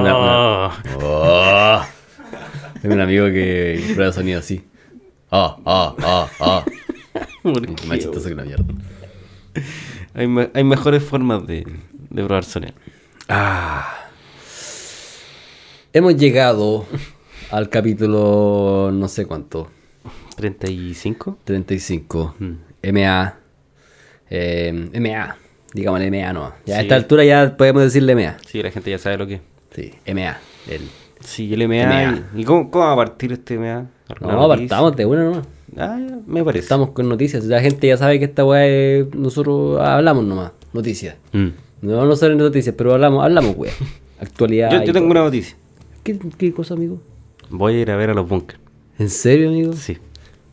[0.00, 0.72] Una- Oh.
[1.02, 1.82] Oh.
[2.82, 4.62] Tengo un amigo que prueba sonido así.
[5.30, 6.64] Ah, ah, ah, ah.
[7.42, 8.64] ¿Por qué, Más chistoso que la mierda.
[10.14, 11.66] Hay, me- hay mejores formas de,
[12.10, 12.72] de probar sonido.
[13.28, 13.94] Ah.
[15.92, 16.86] Hemos llegado
[17.50, 19.70] al capítulo no sé cuánto.
[20.36, 21.38] 35.
[21.44, 22.36] 35.
[22.38, 22.52] Mm.
[22.92, 23.34] MA.
[24.30, 25.36] Eh, MA.
[25.72, 26.52] Digamos MA no.
[26.66, 28.36] Ya a esta altura ya podemos decirle MA.
[28.46, 29.40] Sí, la gente ya sabe lo que es.
[29.78, 30.36] Sí, MA.
[30.68, 30.80] El...
[31.20, 31.86] Sí, el MA.
[31.86, 32.22] MA.
[32.34, 33.86] ¿Y cómo, cómo va a partir este MA?
[34.08, 34.68] ¿Alguna No, noticia?
[34.68, 35.46] partamos de una nomás.
[35.76, 36.62] Ah, ya, me parece.
[36.64, 37.44] Estamos con noticias.
[37.44, 39.14] La gente ya sabe que esta weá es.
[39.14, 40.52] Nosotros hablamos nomás.
[40.72, 41.16] Noticias.
[41.32, 41.48] Mm.
[41.82, 43.72] No, no solo noticias, pero hablamos, hablamos, weá.
[44.20, 44.72] Actualidad.
[44.72, 45.04] Yo, tengo todo.
[45.10, 45.56] una noticia.
[46.02, 47.00] ¿Qué, ¿Qué cosa, amigo?
[47.50, 48.58] Voy a ir a ver a los bunkers.
[48.98, 49.74] ¿En serio, amigo?
[49.74, 49.96] Sí.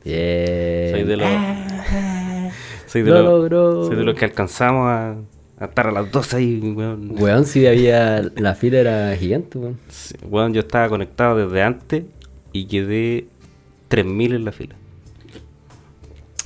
[0.03, 0.91] Bien.
[0.91, 1.27] Soy de los.
[2.85, 5.15] soy, de Lo los soy de los que alcanzamos a
[5.61, 7.11] estar a las 12 ahí, weón.
[7.19, 8.21] Weón, si había.
[8.35, 9.79] La fila era gigante, weón.
[9.89, 12.03] Sí, weón, yo estaba conectado desde antes
[12.51, 13.27] y quedé
[13.87, 14.75] 3000 en la fila.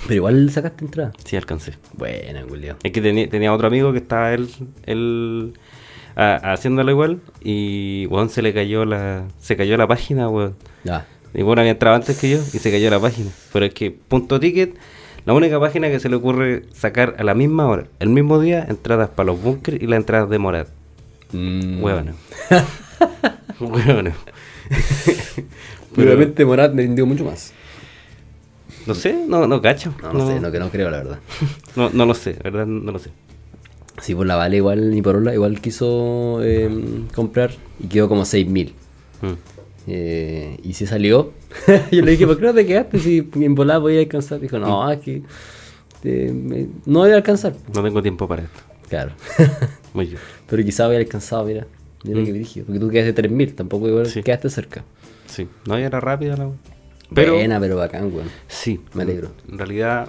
[0.04, 1.12] Pero igual sacaste entrada.
[1.26, 1.74] Sí, alcancé.
[1.94, 2.78] Buena, Julio.
[2.84, 4.48] Es que tenía, tenía otro amigo que estaba él,
[4.86, 5.54] él
[6.16, 10.56] a- haciéndolo igual y weón se le cayó la se cayó la página, weón.
[10.84, 11.06] Ya.
[11.34, 13.30] Y bueno, había entrado antes que yo y se cayó la página.
[13.54, 14.76] Pero es que punto ticket,
[15.26, 18.66] la única página que se le ocurre sacar a la misma hora, el mismo día,
[18.68, 20.68] entradas para los bunkers y las entradas de Morat.
[21.32, 21.84] Mm.
[21.84, 22.14] Huevona.
[23.60, 24.14] Huevona.
[25.94, 27.54] Probablemente Morat me rindió mucho más.
[28.86, 29.94] No sé, no, no cacho.
[30.02, 31.20] No, no, sé, no, que no creo, la verdad.
[31.76, 32.66] No, no lo sé, ¿verdad?
[32.66, 33.12] No lo sé.
[34.02, 36.70] Sí, por la Vale igual, ni por Ola, igual quiso eh,
[37.14, 38.74] comprar y quedó como 6000.
[39.22, 39.59] Mm.
[39.92, 41.34] Eh, y se salió.
[41.92, 44.40] Yo le dije, ¿por qué no te quedaste si en volada podía alcanzar?
[44.40, 45.24] Dijo, no, es que
[46.04, 47.56] eh, me- no voy a alcanzar.
[47.74, 48.60] No tengo tiempo para esto.
[48.88, 49.14] Claro.
[49.94, 50.20] Muy bien.
[50.48, 51.66] Pero quizá había alcanzado, mira.
[52.04, 52.64] Mira que dije.
[52.64, 54.22] Porque tú quedaste 3000, tampoco igual Sí.
[54.24, 54.84] quedaste cerca.
[55.28, 55.48] Sí.
[55.68, 56.50] No, ya era rápida la.
[57.14, 57.34] Pero.
[57.36, 58.30] Buena, pero bacán, weón.
[58.48, 58.80] Sí.
[58.94, 59.32] Me alegro.
[59.52, 60.08] En realidad.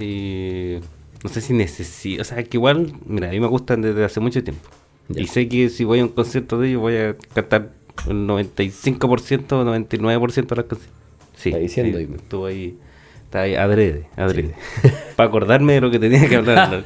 [0.00, 0.80] eh,
[1.22, 2.22] no sé si necesito.
[2.22, 2.92] O sea, que igual.
[3.06, 4.68] Mira, a mí me gustan desde hace mucho tiempo.
[5.08, 5.22] Ya.
[5.22, 7.72] Y sé que si voy a un concierto de ellos voy a cantar
[8.08, 10.94] el 95% o 99% de las canciones.
[11.36, 11.48] Sí.
[11.50, 12.16] Está diciendo, sí, dime.
[12.16, 12.76] estuvo ahí.
[13.24, 14.54] Estaba ahí adrede, adrede.
[15.16, 16.84] Para acordarme de lo que tenía que hablar.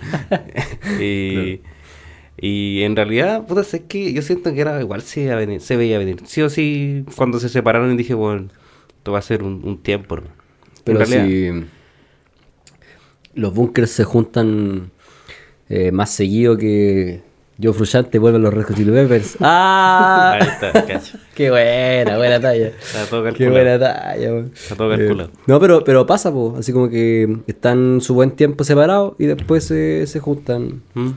[1.00, 1.60] y,
[2.36, 5.60] y en realidad, puta, es que yo siento que era igual se, iba a venir-
[5.60, 6.20] se veía venir.
[6.26, 8.48] Sí o sí, cuando se separaron y dije, bueno,
[8.88, 10.18] esto va a ser un, un tiempo.
[10.84, 11.64] Pero en realidad, si
[13.34, 14.90] los bunkers se juntan
[15.68, 17.22] eh, más seguido que
[17.62, 19.36] Joe Frusciante vuelve a los Red Hot Chili Peppers.
[19.40, 20.38] ¡Ah!
[20.40, 21.18] Ahí está, cacho.
[21.34, 22.66] ¡Qué buena, buena talla!
[22.80, 23.52] Está todo ¡Qué calculado.
[23.54, 24.30] buena talla!
[24.32, 24.50] weón.
[24.54, 25.28] Está todo calculado.
[25.30, 26.56] Eh, no, pero, pero pasa, po.
[26.58, 31.10] así como que están su buen tiempo separados y después se, se juntan ¿Mm?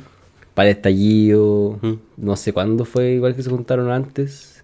[0.53, 1.79] para el estallido.
[1.81, 1.93] Mm.
[2.17, 4.63] No sé cuándo fue, igual que se juntaron antes.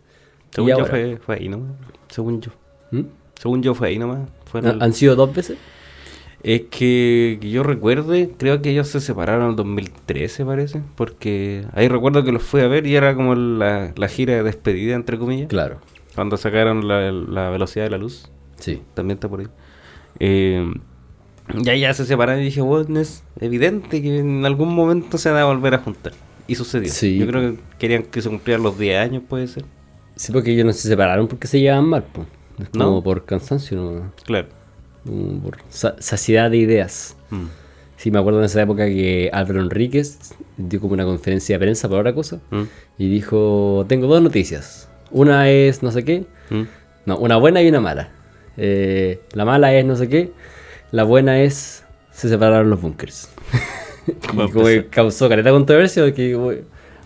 [0.52, 1.72] Según yo fue, fue ahí nomás.
[2.10, 2.52] Según yo.
[2.92, 3.02] ¿Mm?
[3.42, 4.30] Según yo fue ahí nomás.
[4.46, 5.58] Fue en ¿Han- el- ¿Han sido dos veces?
[6.44, 10.82] Es que que yo recuerde, creo que ellos se separaron en el 2013, parece.
[10.96, 14.44] Porque ahí recuerdo que los fui a ver y era como la, la gira de
[14.44, 15.48] despedida, entre comillas.
[15.48, 15.80] Claro,
[16.16, 18.30] Cuando sacaron la, la velocidad de la luz.
[18.58, 18.82] sí.
[18.94, 19.48] También está por ahí.
[20.20, 20.70] Eh,
[21.62, 25.42] ya, ya se separaron y dije, bueno, es evidente que en algún momento se van
[25.42, 26.14] a volver a juntar.
[26.48, 26.90] Y sucedió.
[26.92, 27.18] Sí.
[27.20, 29.64] Yo creo que querían que se cumplieran los 10 años, puede ser.
[30.16, 32.26] Sí, porque ellos no se separaron porque se llevaban mal, po.
[32.60, 32.86] Es ¿No?
[32.86, 34.12] como por cansancio, ¿no?
[34.26, 34.48] Claro.
[35.06, 37.16] Por sa- saciedad de ideas.
[37.30, 37.46] Mm.
[37.98, 41.88] Sí, me acuerdo en esa época que Álvaro Enríquez dio como una conferencia de prensa
[41.88, 42.64] para otra cosa Mm.
[42.98, 44.90] y dijo, tengo dos noticias.
[45.12, 46.64] Una es no sé qué, Mm.
[47.06, 48.10] no, una buena y una mala.
[48.58, 50.32] Eh, la mala es no sé qué,
[50.92, 53.30] la buena es se separaron los bunkers.
[54.30, 54.48] como
[54.90, 56.34] causó careta controversia porque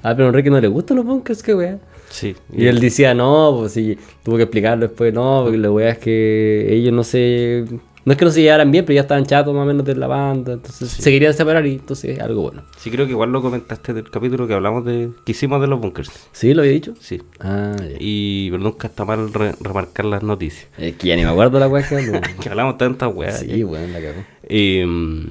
[0.04, 1.80] a Álvaro Enríquez no le gustan los bunkers, qué wea.
[2.10, 2.36] Sí.
[2.54, 5.98] Y él decía, no, pues sí, tuvo que explicarlo después, no, porque la weá es
[5.98, 7.66] que ellos no se.
[8.08, 9.94] No es que no se llevaran bien, pero ya estaban chatos más o menos de
[9.94, 12.64] la banda, entonces se querían separar y entonces algo bueno.
[12.78, 15.10] Sí, creo que igual lo comentaste del capítulo que hablamos de.
[15.26, 16.30] que hicimos de los bunkers.
[16.32, 16.54] ¿Sí?
[16.54, 16.94] ¿Lo había dicho?
[17.02, 17.22] Sí.
[17.42, 17.98] Ah, ya.
[18.00, 20.68] Y pero nunca está mal re- remarcar las noticias.
[20.78, 22.22] Es que ya ni me acuerdo la weá que habló.
[22.42, 23.40] Que hablamos tantas weas.
[23.42, 24.24] Sí, weón, la cagó.
[24.48, 25.28] Y, mm,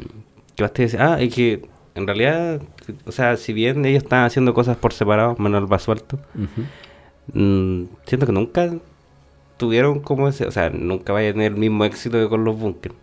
[0.55, 1.15] ¿Qué más te decía?
[1.15, 1.63] Ah, es que
[1.95, 2.61] en realidad,
[3.07, 7.41] o sea, si bien ellos están haciendo cosas por separado, menos el vaso alto, Ujú.
[7.41, 8.71] mm, siento que nunca
[9.57, 12.59] tuvieron como ese, o sea, nunca vaya a tener el mismo éxito que con los
[12.59, 12.95] bunkers.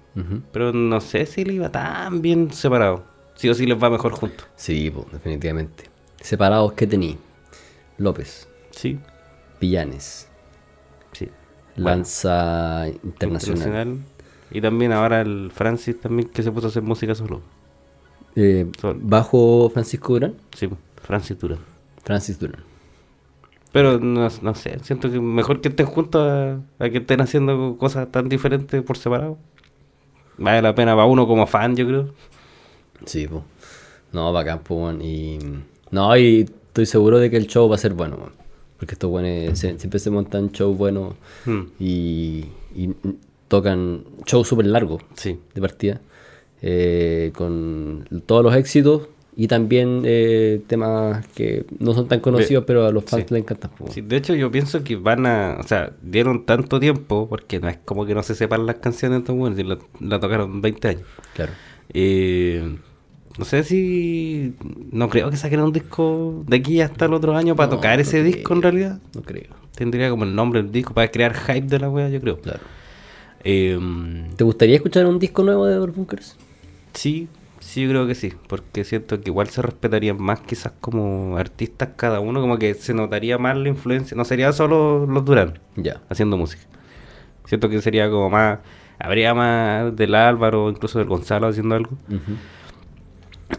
[0.51, 3.03] Pero no sé si le iba tan bien separado.
[3.35, 4.45] Sí o sí les va mejor juntos.
[4.55, 5.85] Sí, pues, definitivamente.
[6.21, 7.17] Separados, ¿qué tení?
[7.97, 8.99] López, Sí,
[9.59, 10.27] Villanes,
[11.13, 11.29] sí.
[11.75, 13.97] Lanza Internacional.
[14.51, 17.41] Y también ahora el Francis también que se puso a hacer música solo.
[18.35, 18.99] Eh, Sol.
[19.01, 20.69] bajo Francisco Durán, Sí,
[21.01, 21.59] Francis Durán.
[22.03, 22.63] Francis Durán.
[23.73, 27.75] Pero no, no sé, siento que mejor que estén juntos a, a que estén haciendo
[27.77, 29.37] cosas tan diferentes por separado.
[30.37, 32.09] Vale la pena para uno como fan, yo creo.
[33.05, 33.43] Sí, pues.
[34.13, 34.95] No, bacán, pues.
[35.01, 35.39] Y.
[35.91, 38.31] No, y estoy seguro de que el show va a ser bueno, weón.
[38.77, 41.15] Porque estos buenos siempre se montan shows buenos
[41.45, 41.63] Hmm.
[41.79, 42.89] y, y
[43.47, 45.39] tocan shows súper largos Sí.
[45.53, 46.01] de partida.
[46.65, 49.03] eh, con todos los éxitos
[49.35, 53.33] y también eh, temas que no son tan conocidos, pero a los fans sí.
[53.33, 53.71] les encantan.
[53.89, 55.57] Sí, de hecho, yo pienso que van a.
[55.59, 59.23] O sea, dieron tanto tiempo, porque no es como que no se sepan las canciones
[59.23, 61.03] tan buenas, si la, la tocaron 20 años.
[61.33, 61.51] Claro.
[61.93, 62.77] Eh,
[63.37, 64.53] no sé si.
[64.91, 67.97] No creo que saquen un disco de aquí hasta el otro año para No, tocar
[67.97, 68.99] no ese disco en realidad.
[69.15, 69.55] No creo.
[69.75, 72.39] Tendría como el nombre del disco para crear hype de la wea, yo creo.
[72.39, 72.59] Claro.
[73.43, 73.79] Eh,
[74.35, 76.37] ¿Te gustaría escuchar un disco nuevo de Bunkers?
[76.93, 77.27] sí,
[77.63, 78.33] sí, yo creo que sí.
[78.47, 82.93] Porque siento que igual se respetarían más, quizás como artistas cada uno, como que se
[82.93, 84.15] notaría más la influencia.
[84.17, 85.59] No sería solo los Durán.
[85.75, 86.01] Ya.
[86.09, 86.63] haciendo música.
[87.45, 88.59] Siento que sería como más,
[88.99, 91.91] habría más del Álvaro, incluso del Gonzalo haciendo algo.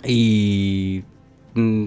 [0.04, 1.04] Y
[1.54, 1.86] mm,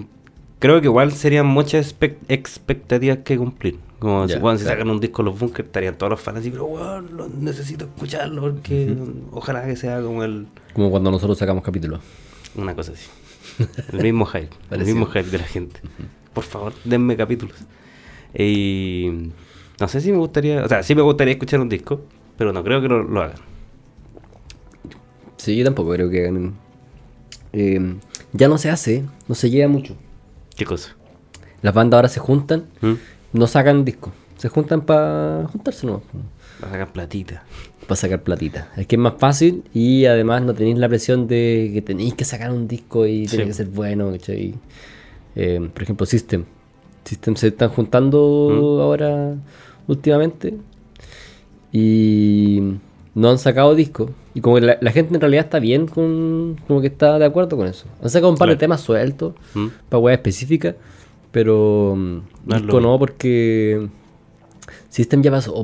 [0.58, 1.94] creo que igual serían muchas
[2.28, 3.78] expectativas que cumplir.
[3.98, 7.00] Como Ya, si, bueno, sacan un disco los bunkers, estarían todos los fans así, pero
[7.00, 8.96] lo- necesito escucharlo porque
[9.32, 10.46] ojalá que sea como el
[10.78, 11.98] Como cuando nosotros sacamos capítulos.
[12.54, 13.04] una cosa así.
[13.92, 15.80] El mismo hype, el mismo hype de la gente.
[16.32, 17.56] Por favor, denme capítulos.
[18.32, 19.32] Y
[19.80, 22.02] no sé si me gustaría, o sea, sí me gustaría escuchar un disco,
[22.36, 23.38] pero no creo que lo, lo hagan.
[25.36, 26.54] Sí, yo tampoco creo que ganen.
[27.52, 27.96] Eh,
[28.32, 29.96] ya no se hace, no se llega mucho.
[30.56, 30.94] ¿Qué cosa?
[31.60, 32.92] Las bandas ahora se juntan, ¿Mm?
[33.32, 34.12] no sacan discos.
[34.36, 36.02] Se juntan para juntarse, ¿no?
[36.62, 37.42] Va a sacar platita.
[37.88, 38.70] Para sacar platita.
[38.76, 42.24] Es que es más fácil y además no tenéis la presión de que tenéis que
[42.24, 43.48] sacar un disco y tiene Sí.
[43.48, 44.12] que ser bueno.
[45.34, 46.44] Eh, por ejemplo, System.
[47.04, 48.80] System se están juntando ¿Mm?
[48.82, 49.34] ahora
[49.86, 50.54] últimamente
[51.72, 52.60] y
[53.14, 54.10] no han sacado disco.
[54.34, 56.56] Y como que la, la gente en realidad está bien con.
[56.66, 57.86] como que está de acuerdo con eso.
[58.02, 59.66] Han sacado un par de temas sueltos ¿Mm?
[59.88, 60.74] para weas específicas,
[61.32, 62.22] pero No
[62.56, 63.88] es disco no porque
[64.88, 65.54] System ya pasó.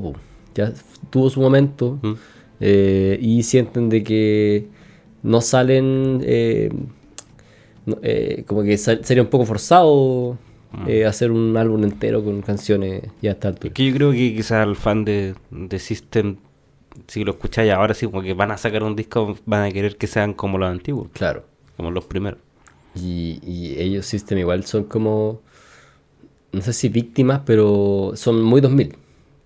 [0.54, 0.72] Ya
[1.10, 2.12] tuvo su momento ¿Mm?
[2.60, 4.66] eh, y sienten de que
[5.22, 6.70] no salen eh,
[8.02, 10.38] eh, como que sal- sería un poco forzado
[10.76, 11.06] Mm.
[11.06, 13.74] hacer un álbum entero con canciones ya a esta Es altura.
[13.74, 16.34] que yo creo que quizás el fan de, de System,
[17.06, 19.96] si lo escucháis ahora, sí, como que van a sacar un disco, van a querer
[19.96, 21.44] que sean como los antiguos, Claro.
[21.76, 22.40] como los primeros.
[22.96, 25.42] Y, y ellos System igual son como
[26.50, 28.96] no sé si víctimas, pero son muy 2000.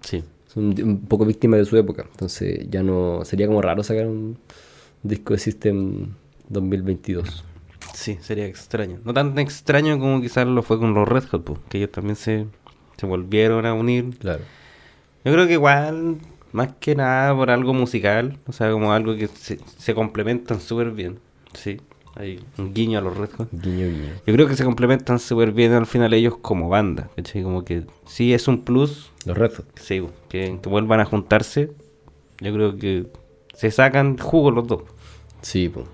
[0.01, 0.25] Sí.
[0.59, 2.07] Un poco víctimas de su época.
[2.11, 3.25] Entonces ya no.
[3.25, 4.39] Sería como raro sacar un
[5.03, 6.09] disco de System
[6.49, 7.45] 2022.
[7.95, 8.99] Sí, sería extraño.
[9.05, 12.47] No tan extraño como quizás lo fue con los Red Hot, que ellos también se,
[12.97, 14.17] se volvieron a unir.
[14.19, 14.43] Claro.
[15.25, 16.17] Yo creo que igual,
[16.53, 20.93] más que nada por algo musical, o sea, como algo que se, se complementan súper
[20.93, 21.19] bien.
[21.55, 21.81] Sí,
[22.15, 23.49] hay un guiño a los Red Hot.
[23.53, 24.11] Guiño, guiño.
[24.27, 27.43] Yo creo que se complementan súper bien al final ellos como banda, ¿cachai?
[27.43, 29.67] Como que sí es un plus, Los Red Hot.
[29.79, 31.71] sí, que, que vuelvan a juntarse.
[32.41, 33.07] Yo creo que
[33.55, 34.83] se sacan jugo los dos.
[35.43, 35.87] Sí, pues.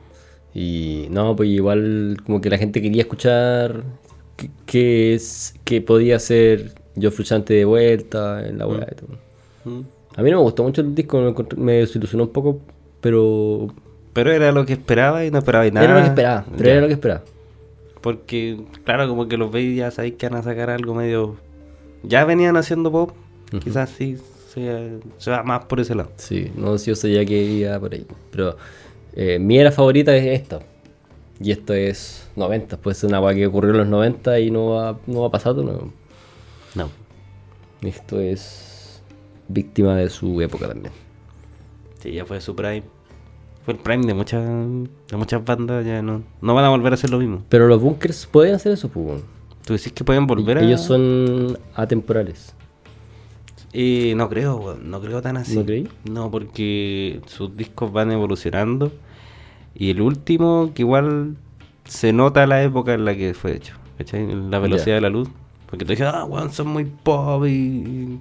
[0.54, 3.82] Y no, pues igual como que la gente quería escuchar
[4.36, 9.84] que, que es que podía ser Yo Frustrante de vuelta en la weá y todo.
[10.16, 12.60] A mí no me gustó mucho el disco, me, desilusionó un poco,
[13.00, 13.68] pero
[14.12, 15.84] Pero era lo que esperaba y no esperaba nada.
[15.84, 16.70] era lo que esperaba, pero Ya.
[16.72, 17.22] era lo que esperaba.
[18.00, 21.36] Porque, claro, como que los veis y ya sabéis que van a sacar algo medio.
[22.02, 23.12] Ya venían haciendo pop,
[23.62, 24.18] quizás sí
[24.52, 26.10] se, se va más por ese lado.
[26.16, 28.06] Sí, no sé si yo sabía que iba por ahí.
[28.30, 28.56] Pero
[29.14, 30.60] eh, mi era favorita es esta.
[31.40, 34.66] Y esto es 90, puede ser una weá que ocurrió en los 90 y no
[34.70, 35.90] va, no va a pasar nuevo.
[36.74, 36.88] No.
[37.82, 39.02] Esto es
[39.48, 40.92] víctima de su época también.
[42.00, 42.84] Sí, ya fue su prime.
[43.64, 46.94] Fue el prime de muchas de muchas bandas, ya no, no van a volver a
[46.94, 47.42] hacer lo mismo.
[47.48, 49.06] Pero los bunkers pueden hacer eso, pues.
[49.06, 49.22] weón.
[49.64, 50.62] ¿Tú decís que pueden volver a.?
[50.62, 52.54] Ellos son atemporales.
[53.76, 55.56] Eh, no creo, weón, no creo tan así.
[55.56, 55.88] ¿No creí?
[56.08, 58.92] No, porque sus discos van evolucionando.
[59.74, 61.34] Y el último, que igual
[61.84, 63.74] se nota la época en la que fue hecho.
[63.98, 64.26] ¿Cachai?
[64.48, 65.28] La velocidad de la luz.
[65.68, 68.18] Porque tú dices, ah, weón, son muy pop y.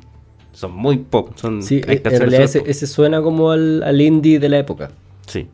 [0.53, 1.31] Son muy pop.
[1.35, 4.91] Son Sí, hay en realidad ese, ese suena como al, al indie de la época.
[5.27, 5.47] Sí.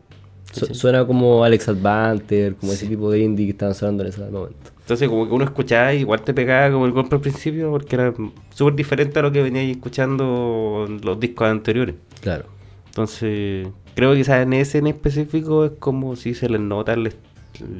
[0.52, 0.74] Su- Sí.
[0.74, 4.70] Suena como Alex Advanter, como ese tipo de indie que estaban sonando en ese momento.
[4.90, 7.94] Entonces, como que uno escuchaba y igual te pegaba como el golpe al principio, porque
[7.94, 8.12] era
[8.52, 11.94] súper diferente a lo que veníais escuchando en los discos anteriores.
[12.20, 12.46] Claro.
[12.88, 17.14] Entonces, creo que quizás en ese en específico es como si se les nota el-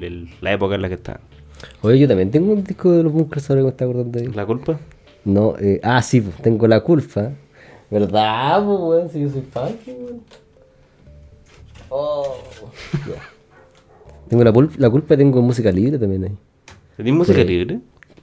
[0.01, 1.19] el- la época en la que están.
[1.83, 4.27] Oye, yo también tengo un disco de los bunkers ahora que me está acordando de
[4.27, 4.33] ahí.
[4.33, 4.79] ¿La culpa?
[5.25, 7.33] No, eh, ah, sí, pues, tengo la culpa.
[7.91, 9.09] ¿Verdad, pues, weón?
[9.11, 10.21] Si yo soy fan, weón.
[11.89, 12.37] Oh.
[14.29, 16.39] Tengo la, la culpa y tengo música libre también ahí.
[17.05, 17.47] ¿Tenés música ahí.
[17.47, 17.81] libre?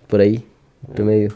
[0.07, 0.43] Por ahí,
[0.87, 1.29] entre medio.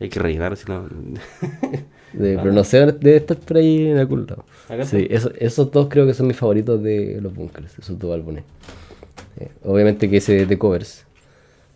[0.00, 0.88] Hay que rellenar, si no.
[2.12, 4.44] De- Pero no sé, dónde- debe estar por ahí en algún lado.
[4.84, 8.42] Sí, eso- esos dos creo que son mis favoritos de los bunkers, esos dos álbumes.
[9.38, 11.04] Eh, obviamente que ese de covers.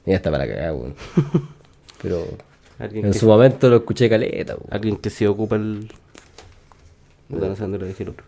[0.06, 0.94] Ya está para cagar, weón.
[2.02, 2.26] Pero
[2.78, 4.66] en su momento lo escuché caleta, weón.
[4.70, 5.88] alguien que se ocupa el.
[7.28, 8.26] Puta, no sé dónde lo dejé el otro.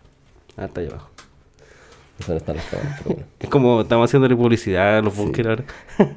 [0.55, 1.09] Ah, está ahí abajo.
[2.19, 3.27] Eso no están las cámaras, pero bueno.
[3.39, 5.63] Es como estamos haciéndole publicidad a los bunkers ahora.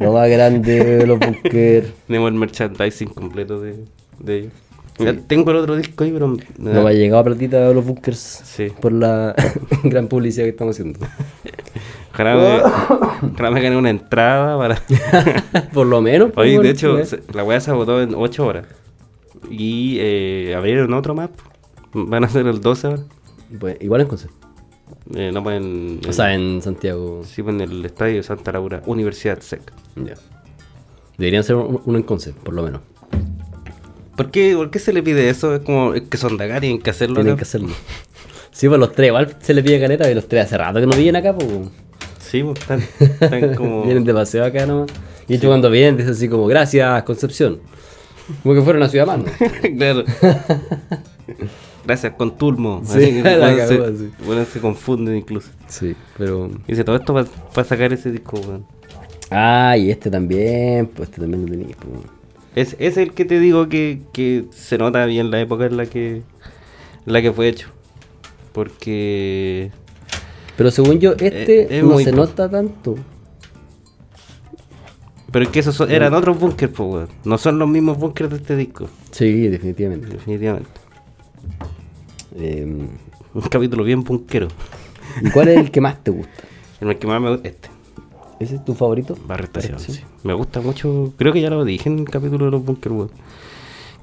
[0.01, 1.89] Lo más grande de los bunkers.
[2.07, 3.85] Tenemos el merchandising completo de,
[4.19, 4.53] de ellos.
[4.99, 6.29] Ya tengo el otro disco ahí, pero.
[6.29, 8.69] me da- No me ha llegado platita a los bunkers Sí.
[8.81, 9.35] por la
[9.85, 10.99] gran publicidad que estamos haciendo.
[12.13, 14.83] Ojalá me, ojalá me gané una entrada para.
[15.73, 16.33] por lo menos.
[16.33, 17.07] pues, Oye, de hecho, weón.
[17.07, 18.67] se- la weá se agotó en 8 horas.
[19.51, 21.31] Y eh, abrieron otro más.
[21.93, 23.03] Van a ser el 12 ahora.
[23.59, 24.37] Pues, igual en concepto.
[25.15, 26.01] Eh, no pueden.
[26.09, 27.23] O sea, en Santiago.
[27.25, 29.61] Sí, pues, en el estadio de Santa Laura, Universidad SEC.
[29.97, 30.15] Ya.
[31.19, 32.81] Deberían ser un- uno en concepto, por lo menos.
[34.17, 35.55] ¿Por qué, ¿Por qué se le pide eso?
[35.55, 37.17] Es como es que son de acá, tienen que hacerlo.
[37.17, 37.71] Tienen que hacerlo.
[38.53, 40.87] Sí, pues los tres, igual se les pide caleta y los tres hace rato que
[40.87, 41.49] no vienen acá, pues.
[42.19, 42.81] Sí, pues están,
[43.21, 43.85] están como.
[43.85, 44.91] Vienen de paseo acá nomás.
[45.29, 47.61] Y hecho cuando vienen dicen así como, gracias Concepción.
[48.43, 49.25] Como que fuera una ciudad más, ¿no?
[49.77, 50.05] claro.
[51.85, 52.83] Gracias, con Tulmo.
[52.85, 54.11] Sí, Así que la bueno, se, sí.
[54.27, 55.49] bueno, se confunden incluso.
[55.67, 56.51] Sí, pero...
[56.67, 57.15] Y dice todo esto
[57.55, 58.65] para sacar ese disco, weón.
[59.31, 62.05] Ah, y este también, pues este también lo tenía, pues.
[62.57, 65.87] Es, es el que te digo que, que se nota bien la época en la
[65.87, 66.23] que, en
[67.13, 67.69] la que fue hecho.
[68.53, 69.71] Porque.
[70.57, 72.97] Pero según yo, este Eh, es no se nota tanto.
[75.31, 77.09] Pero es que esos son- eran otros bunkers, pues, weón.
[77.25, 80.09] No son los mismos bunkers de este disco, Sí, definitivamente.
[80.09, 80.69] definitivamente.
[82.37, 82.89] Eh,
[83.35, 84.49] Un capítulo bien bunkero.
[85.23, 86.33] ¿Y cuál es el que más te gusta?
[86.81, 87.69] El que más me gusta, este.
[88.39, 89.15] ¿Ese es tu favorito?
[89.27, 89.99] Barrio Estación, Estación.
[89.99, 90.05] sí.
[90.25, 93.11] Me gusta mucho, creo que ya lo dije en el capítulo de los bunkers, weón.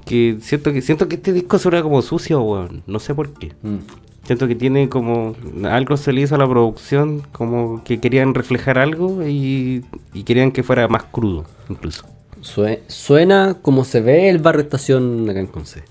[0.04, 2.82] Que siento que siento que este disco suena como sucio, weón.
[2.86, 3.52] No sé por qué.
[3.62, 3.78] Mm.
[4.24, 8.78] Siento que tiene como algo se le hizo a la producción, como que querían reflejar
[8.78, 12.04] algo y, y querían que fuera más crudo, incluso.
[12.40, 15.82] Sue- suena como se ve el barrio estación acá en Conce.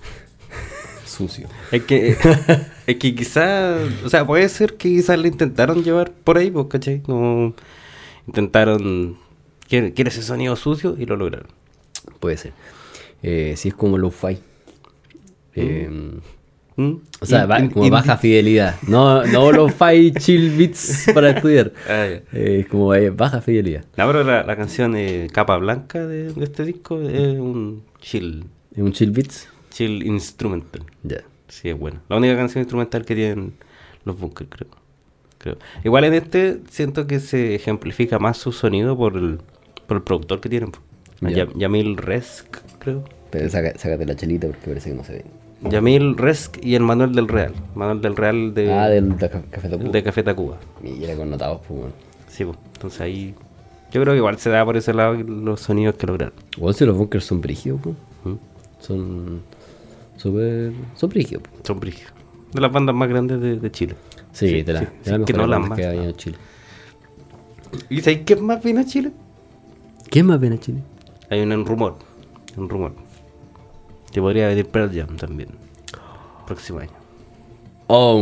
[1.18, 1.48] Sucio.
[1.72, 2.16] Es que,
[2.86, 6.66] es que quizás, o sea, puede ser que quizás le intentaron llevar por ahí, pues,
[6.70, 7.00] ¿cachai?
[7.02, 7.54] Como
[8.26, 9.16] intentaron,
[9.68, 11.48] quiere, quiere ese sonido sucio y lo lograron.
[12.20, 12.52] Puede ser.
[13.22, 14.38] Eh, sí, es como lo fi
[15.54, 15.88] Eh,
[16.76, 16.92] ¿Mm?
[17.20, 18.76] O sea, In- ba- in- como in- baja fidelidad.
[18.86, 21.72] No, no lo fi chill beats para estudiar.
[21.88, 22.22] Ah, ya.
[22.32, 23.84] Eh, Es como baja fidelidad.
[23.96, 28.44] No, pero la, la canción eh, Capa Blanca de, de este disco es un chill,
[28.70, 29.48] ¿Es un chill beats?
[29.78, 30.82] Chill instrumental.
[31.04, 31.22] Ya.
[31.48, 32.00] Sí, es bueno.
[32.08, 33.52] La única canción instrumental que tienen
[34.04, 34.68] los bunkers, creo.
[35.38, 35.56] creo.
[35.84, 39.38] Igual en este siento que se ejemplifica más su sonido por el,
[39.86, 40.72] por el productor que tienen.
[41.20, 43.04] Ya- Yamil Resk, creo.
[43.30, 45.24] Pero saca- sácate la chelita porque parece que no se ve.
[45.70, 47.52] Yamil Resk y el Manuel del Real.
[47.74, 49.90] Manuel del Real de, ah, del de Ca- Café Tacuba.
[49.90, 50.58] de Café Tacuba.
[50.82, 51.94] Mira, connotados, pues, bueno.
[52.28, 52.56] Sí, pues.
[52.74, 53.34] Entonces ahí.
[53.90, 56.34] Yo creo que igual se da por ese lado los sonidos que lograron.
[56.58, 57.96] Bueno, si los bunkers son brígidos, pues.
[58.24, 58.34] ¿Mm?
[58.80, 59.42] Son
[60.18, 60.72] súper...
[60.94, 61.42] Son brígidos.
[61.62, 62.12] Son brígidos.
[62.52, 63.94] De las bandas más grandes de, de Chile.
[64.32, 66.02] Sí, Sí, de la, sí, sí, las que no las más, que no.
[66.04, 66.36] en Chile.
[67.88, 69.12] ¿Y sabéis qué más viene a Chile?
[70.10, 70.82] ¿Qué más ven a Chile?
[71.30, 71.96] Hay un, un rumor.
[72.56, 72.92] Un rumor.
[74.12, 75.50] Que podría venir Pearl Jam también.
[76.46, 76.90] Próximo año.
[77.88, 78.18] Oh.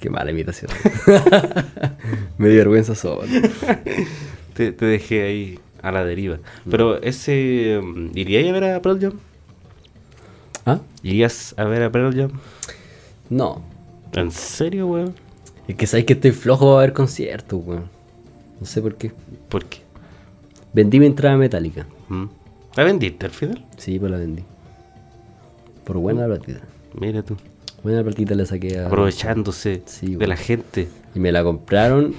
[0.00, 0.70] Qué mala imitación.
[2.38, 3.26] Me dio vergüenza sola.
[4.54, 6.38] Te, te dejé ahí a la deriva.
[6.70, 7.78] Pero ese.
[7.82, 9.12] um, ¿Irías a ver a Pearl Jam?
[10.66, 10.80] ¿Ah?
[11.02, 12.30] ¿Irías a ver a Pearl Jam?
[13.30, 13.62] No.
[14.12, 15.14] ¿En serio, weón?
[15.68, 17.84] Es que sabes que estoy flojo a ver conciertos, weón.
[18.60, 19.12] No sé por qué.
[19.48, 19.78] ¿Por qué?
[20.72, 21.86] Vendí mi entrada metálica.
[22.08, 22.24] ¿Mm?
[22.76, 23.64] ¿La vendiste al final?
[23.76, 24.42] Sí, pues la vendí.
[25.84, 26.60] Por buena platita.
[26.98, 27.36] Mira tú.
[27.82, 28.86] Buena platita le saqué a...
[28.86, 30.28] Aprovechándose Sí, de weón.
[30.30, 30.88] la gente.
[31.14, 32.14] Y me la compraron.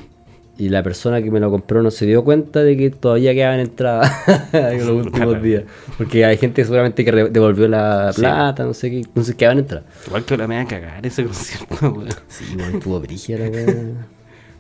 [0.58, 3.60] Y la persona que me lo compró no se dio cuenta de que todavía quedaban
[3.60, 4.10] entradas
[4.54, 5.64] en los últimos días.
[5.98, 8.22] Porque hay gente seguramente que devolvió la Sí.
[8.22, 8.98] plata, no sé qué.
[9.00, 9.86] Entonces quedaban entradas.
[10.08, 12.08] Igual que la me va a cagar ese concierto, weón.
[12.30, 13.50] Sí, estuvo brígida la.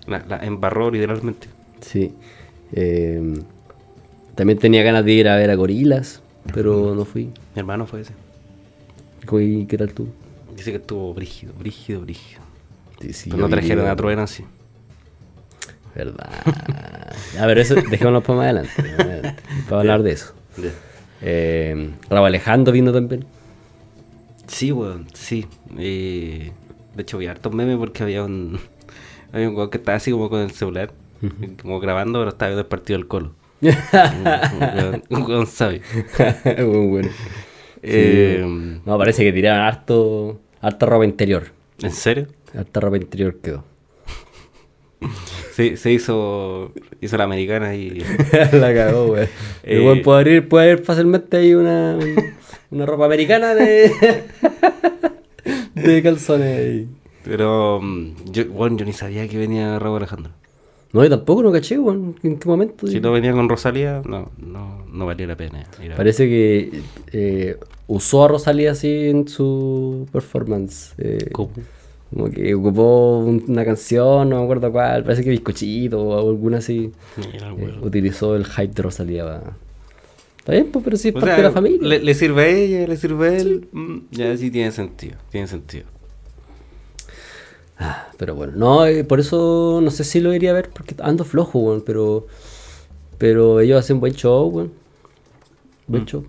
[0.07, 1.47] La, la embarró literalmente.
[1.81, 2.13] Sí.
[2.73, 3.39] Eh,
[4.35, 6.21] también tenía ganas de ir a ver a Gorilas,
[6.53, 7.25] pero no fui.
[7.55, 8.11] Mi hermano fue ese.
[9.39, 10.07] ¿Y ¿Qué tal tú?
[10.55, 12.41] Dice que estuvo brígido, brígido, brígido.
[13.01, 14.43] Sí, sí, Pero no trajeron vi- a Trueno así.
[15.95, 16.29] Verdad.
[17.39, 19.35] A ver, eso dejémoslo para más adelante.
[19.69, 20.33] para hablar de eso.
[21.21, 23.25] Eh, Raúl Alejandro vino también.
[24.47, 25.45] Sí, weón, sí.
[25.77, 26.51] Eh,
[26.95, 28.59] de hecho, vi hartos memes porque había un.
[29.33, 30.91] Había un weón que estaba así como con el celular,
[31.61, 33.33] como grabando, pero estaba viendo el partido del Colo.
[33.61, 35.81] un, weón- sabio.
[36.89, 37.09] Bueno.
[37.81, 41.47] Eh, No, parece que tiraron harto, harta ropa interior.
[41.81, 42.27] ¿En serio?
[42.57, 43.65] Harta ropa interior quedó.
[45.53, 46.71] Se hizo,
[47.01, 48.03] hizo la americana y.
[48.51, 49.27] la cagó, güey.
[49.63, 51.97] Eh, El weón puede abrir, puede haber fácilmente ahí una,
[52.69, 53.91] una ropa americana de,
[55.75, 56.87] de calzones ahí.
[57.23, 60.31] Pero, mm, yo, bueno, yo ni sabía que venía Raúl Alejandro.
[60.93, 62.15] No, yo tampoco no caché, weón.
[62.23, 62.87] ¿En qué momento?
[62.87, 65.65] Si no venía con Rosalía, no, no, no valía la pena.
[65.97, 66.81] Parece que
[67.11, 67.57] eh,
[67.87, 70.93] usó a Rosalía así en su performance.
[70.97, 71.51] eh, ¿Cómo?
[72.15, 76.59] Como que ocupó un- una canción, no me acuerdo cuál, parece que Bizcochito o alguna
[76.59, 76.91] así.
[77.33, 79.25] Mira, eh, utilizó el hype de Rosalía.
[79.25, 79.57] pa-
[80.39, 81.87] Está bien, pues, pero sí es O parte sea, de la familia.
[81.87, 83.67] Le, le sirve a ella, le sirve a él.
[83.71, 85.85] mm, Ya sí tiene sentido, tiene sentido.
[87.77, 90.95] Ah, pero bueno, no, eh, por eso no sé si lo iría a ver porque
[91.03, 92.25] ando flojo, weón, pero,
[93.17, 94.71] pero ellos hacen buen show, weón.
[95.87, 96.05] Buen Mm.
[96.05, 96.25] show.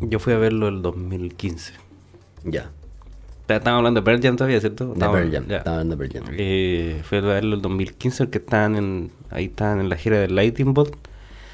[0.00, 1.72] Yo fui a verlo el 2015.
[2.44, 2.70] Ya.
[3.46, 4.94] Ta- Estamos hablando de Pearl Jam todavía, ¿cierto?
[4.94, 6.34] De Pearl Jam, hablando de Pearl Jam.
[6.38, 10.34] Eh, fui a verlo el 2015, que estaban en, ahí estaban en la gira del
[10.34, 10.94] Lightning Bolt.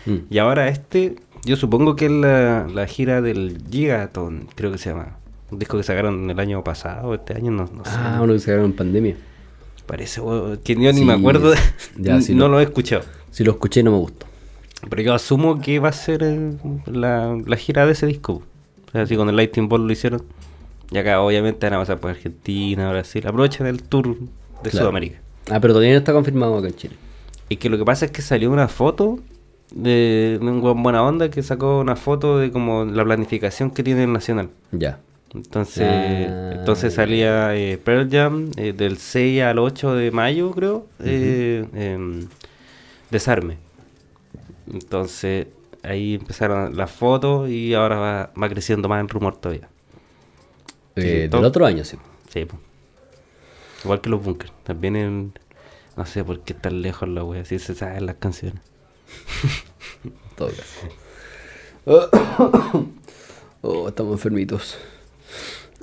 [0.07, 0.17] Mm.
[0.31, 4.91] Y ahora este, yo supongo que es la, la gira del Gigaton, creo que se
[4.91, 5.17] llama.
[5.51, 7.91] Un disco que sacaron el año pasado, este año, no, no sé.
[7.95, 9.17] Ah, uno que se en pandemia.
[9.87, 11.55] Parece, weón, que yo ni me acuerdo.
[11.97, 13.03] ya, no lo- lo he escuchado.
[13.31, 14.27] Si lo escuché no me gustó.
[14.91, 16.53] Pero yo asumo que va a ser eh,
[16.87, 18.43] la, la gira de ese disco.
[18.89, 20.23] O sea, así con el Lightning Ball lo hicieron.
[20.91, 23.27] Y acá obviamente van a pasar por Argentina, Brasil.
[23.27, 24.17] Aprovechan el tour
[24.63, 24.87] de Claro.
[24.87, 25.21] Sudamérica.
[25.51, 26.97] Ah, pero todavía no está confirmado acá en Chile.
[27.49, 29.19] Y que lo que pasa es que salió una foto
[29.71, 34.05] de, de un buena onda que sacó una foto de como la planificación que tiene
[34.05, 34.49] el Nacional.
[34.73, 34.99] Ya.
[35.35, 40.87] Entonces, Ah, entonces salía eh, Pearl Jam eh, del 6 al 8 de mayo, creo.
[41.05, 42.27] eh, em,
[43.11, 43.59] desarme.
[44.73, 45.47] Entonces,
[45.83, 49.69] ahí empezaron las fotos y ahora va, va creciendo más el rumor todavía.
[51.03, 51.97] Eh, del otro año, sí.
[52.33, 52.59] Sí, po.
[53.85, 54.53] Igual que los bunkers.
[54.65, 55.33] También en.
[55.97, 58.61] No sé por qué tan lejos la wea, si se saben las canciones.
[60.37, 60.89] Todo caso.
[63.63, 64.77] oh, estamos enfermitos.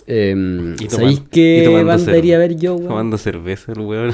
[0.08, 2.88] Eh, Y ¿Sabéis qué banda iría a ver yo, weón?
[2.90, 4.14] Tomando cerveza el weón.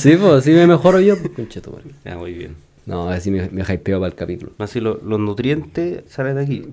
[0.00, 1.84] Sí, pues, sí me mejoro yo, pues, conchetumare.
[2.04, 2.56] Ya, muy bien.
[2.86, 4.52] No, así me, me hypeo para el capítulo.
[4.58, 6.66] Así lo- los nutrientes salen de aquí.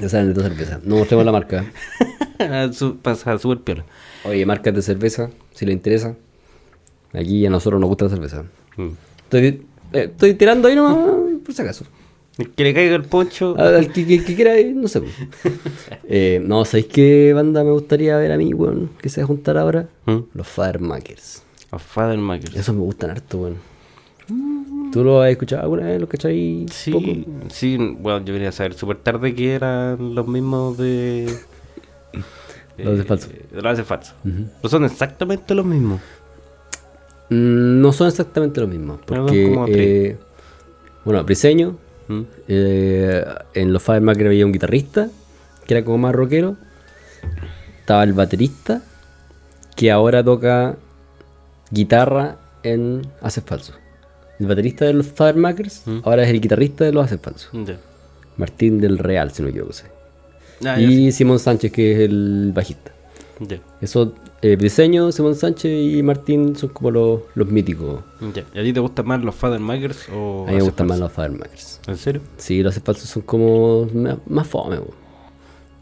[0.00, 0.80] Ya saben de tu cerveza.
[0.84, 1.64] No mostremos la marca.
[2.72, 3.84] Su- Pasa súper piola.
[4.24, 6.16] Oye, marcas de cerveza, si le interesa.
[7.12, 8.44] Aquí a nosotros nos gusta la cerveza.
[8.76, 8.88] Mm.
[9.24, 9.44] Estoy,
[9.92, 10.96] eh, estoy tirando ahí nomás,
[11.44, 11.84] por si acaso.
[12.38, 13.54] El que le caiga el poncho.
[13.58, 15.00] Al, al que, que- que quiera, no sé.
[15.02, 15.12] pues.
[16.12, 18.90] Eh, no, ¿sabéis qué banda me gustaría ver a mí, weón?
[19.00, 19.88] Que se va a juntar ahora.
[20.06, 20.18] ¿Mm?
[20.34, 21.42] Los Firemakers.
[21.70, 22.56] A Father Makers.
[22.56, 23.56] Esos me gustan harto, weón.
[24.92, 26.00] ¿Tú lo has escuchado alguna vez?
[26.00, 26.66] ¿Lo cachai?
[26.70, 27.06] Sí, poco?
[27.50, 31.32] sí, bueno, yo venía a saber súper tarde que eran los mismos de.
[32.78, 33.28] Los de falso.
[33.28, 34.14] De los de falso.
[34.24, 36.00] No son exactamente los mismos.
[37.28, 38.98] Mm, No son exactamente lo mismo.
[39.04, 39.76] Pero Porque, tres.
[39.78, 40.18] eh,
[41.04, 41.76] bueno, Briseño,
[42.08, 42.20] ¿Mm?
[42.48, 43.22] eh,
[43.52, 45.10] en los Firemakers había un guitarrista,
[45.66, 46.56] que era como más rockero.
[47.80, 48.80] Estaba el baterista,
[49.76, 50.76] que ahora toca
[51.70, 53.74] guitarra en Haces Falso.
[54.40, 55.98] El baterista de los Firemakers Mm.
[56.04, 57.48] ahora es el guitarrista de los Haces Falso.
[57.52, 57.78] Ya.
[58.36, 59.72] Martín del Real, si no me equivoco.
[60.64, 62.90] Ah, ya y Simón Sánchez, que es el bajista.
[63.40, 63.58] Ya.
[63.80, 68.00] Eso, eh, Briseño, Simón Sánchez y Martín son como los, los míticos.
[68.20, 70.98] ¿Y a ti te gustan más los Father Makers o A mí me gustan más
[70.98, 71.80] los Firemakers.
[71.86, 72.20] ¿En serio?
[72.36, 73.86] Sí, los Haces Falso son como
[74.26, 74.78] más fome.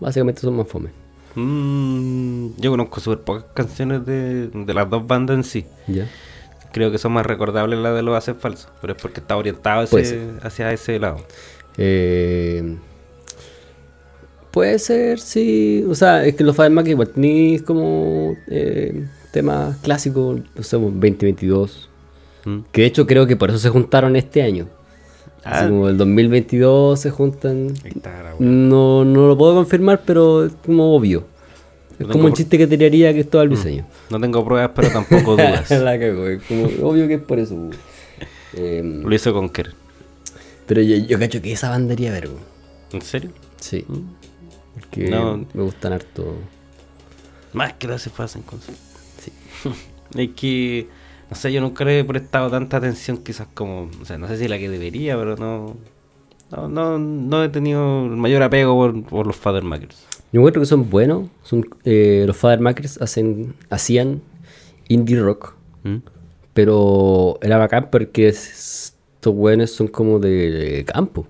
[0.01, 0.91] Básicamente son más fome.
[1.35, 5.65] Mm, yo conozco súper pocas canciones de, de las dos bandas en sí.
[5.87, 6.07] ¿Ya?
[6.73, 9.83] Creo que son más recordables las de los hace falso, pero es porque está orientado
[9.83, 11.19] ese- hacia ese lado.
[11.79, 12.77] Eh,
[14.51, 15.85] puede ser, sí.
[15.89, 21.89] O sea, es que los Firemakers igual tenéis como eh, temas clásicos, no sé, 2022.
[22.45, 22.59] Mm.
[22.73, 24.69] Que de hecho creo que por eso se juntaron este año.
[25.45, 25.61] Ah.
[25.61, 27.73] Así como el 2022 se juntan.
[27.85, 28.35] Está.
[28.39, 31.25] No, no lo puedo confirmar, pero es como obvio.
[31.99, 33.85] Es No como un chiste que tiraría que es todo el diseño.
[34.11, 35.71] No tengo pruebas, pero tampoco dudas.
[35.71, 37.71] La cago, es como obvio que es por eso.
[38.55, 39.75] Eh, Lo hizo con Kerr.
[40.67, 42.29] pero yo, yo cacho que esa banda iría a ver.
[42.93, 43.31] ¿En serio?
[43.61, 43.85] Sí.
[44.75, 45.45] Porque No.
[45.53, 46.37] me gustan harto.
[47.53, 48.83] Más que hace falso en concierto.
[49.23, 49.33] Sí.
[50.15, 50.89] Es que
[51.31, 53.91] No sé, yo nunca le he prestado tanta atención quizás como...
[54.01, 55.77] O sea, no sé si la que debería, pero no...
[56.51, 60.07] No, no, no he tenido el mayor apego por, por los Father Makers.
[60.33, 61.29] Yo encuentro que son buenos.
[61.43, 64.21] Son, eh, los Father Makers hacen, hacían
[64.89, 65.55] indie rock.
[65.85, 65.97] ¿Mm?
[66.55, 71.27] Pero era bacán porque es- estos buenos son como de campo.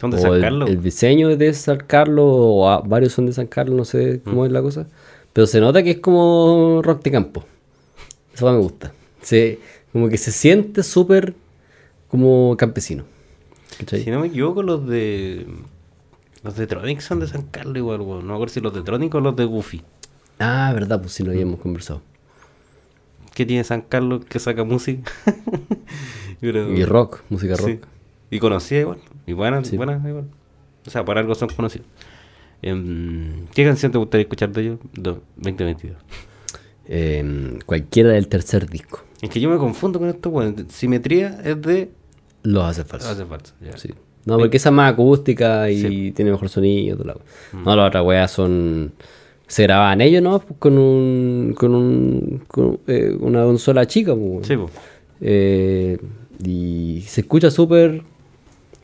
[0.00, 0.70] ¿Son de O San el, Carlos?
[0.70, 4.20] el diseño es de San Carlos, o a- varios son de San Carlos, no sé
[4.24, 4.46] cómo Mm.
[4.46, 4.86] es la cosa.
[5.32, 7.44] Pero se nota que es como rock de campo.
[8.34, 8.92] Eso me gusta.
[9.22, 9.58] Se,
[9.92, 11.34] como que se siente súper
[12.08, 13.04] como campesino.
[13.78, 14.02] ¿Cachai?
[14.02, 15.46] Si no me equivoco, los de...
[16.42, 18.20] Los de Tronic son de San Carlos igual, weón.
[18.20, 19.82] No me acuerdo si los de Tronic o los de Goofy.
[20.38, 22.02] Ah, verdad, pues sí, lo habíamos conversado.
[23.34, 25.10] ¿Qué tiene San Carlos que saca música?
[26.40, 27.66] Pero- Y rock, música rock.
[27.68, 27.80] Sí.
[28.30, 28.98] Y conocida igual.
[29.26, 29.76] Y buenas, Sí.
[29.76, 30.26] buenas igual.
[30.86, 31.86] O sea, por algo son conocidos.
[32.62, 34.78] Em, ¿Qué canción te gustaría escuchar de ellos?
[34.94, 35.96] Do- 2022.
[36.88, 39.02] Eh, cualquiera del tercer disco.
[39.20, 41.90] Es que yo me confundo con esto, bueno, Simetría es de...
[42.42, 43.08] Los hace falso.
[43.08, 43.76] Hace falta, ya.
[43.76, 43.90] Sí.
[44.26, 46.98] No, porque esa es más acústica y tiene mejor sonido.
[47.04, 47.14] la.
[47.14, 47.64] Mm.
[47.64, 48.92] No, las otras weas son.
[49.46, 50.38] Se grababan ellos, ¿no?
[50.40, 51.54] Pues Con un.
[51.56, 52.42] Con un.
[52.48, 54.46] Con eh, una consola chica, pues.
[54.46, 54.68] Sí, po.
[55.20, 55.96] Eh,
[56.44, 58.02] y se escucha súper.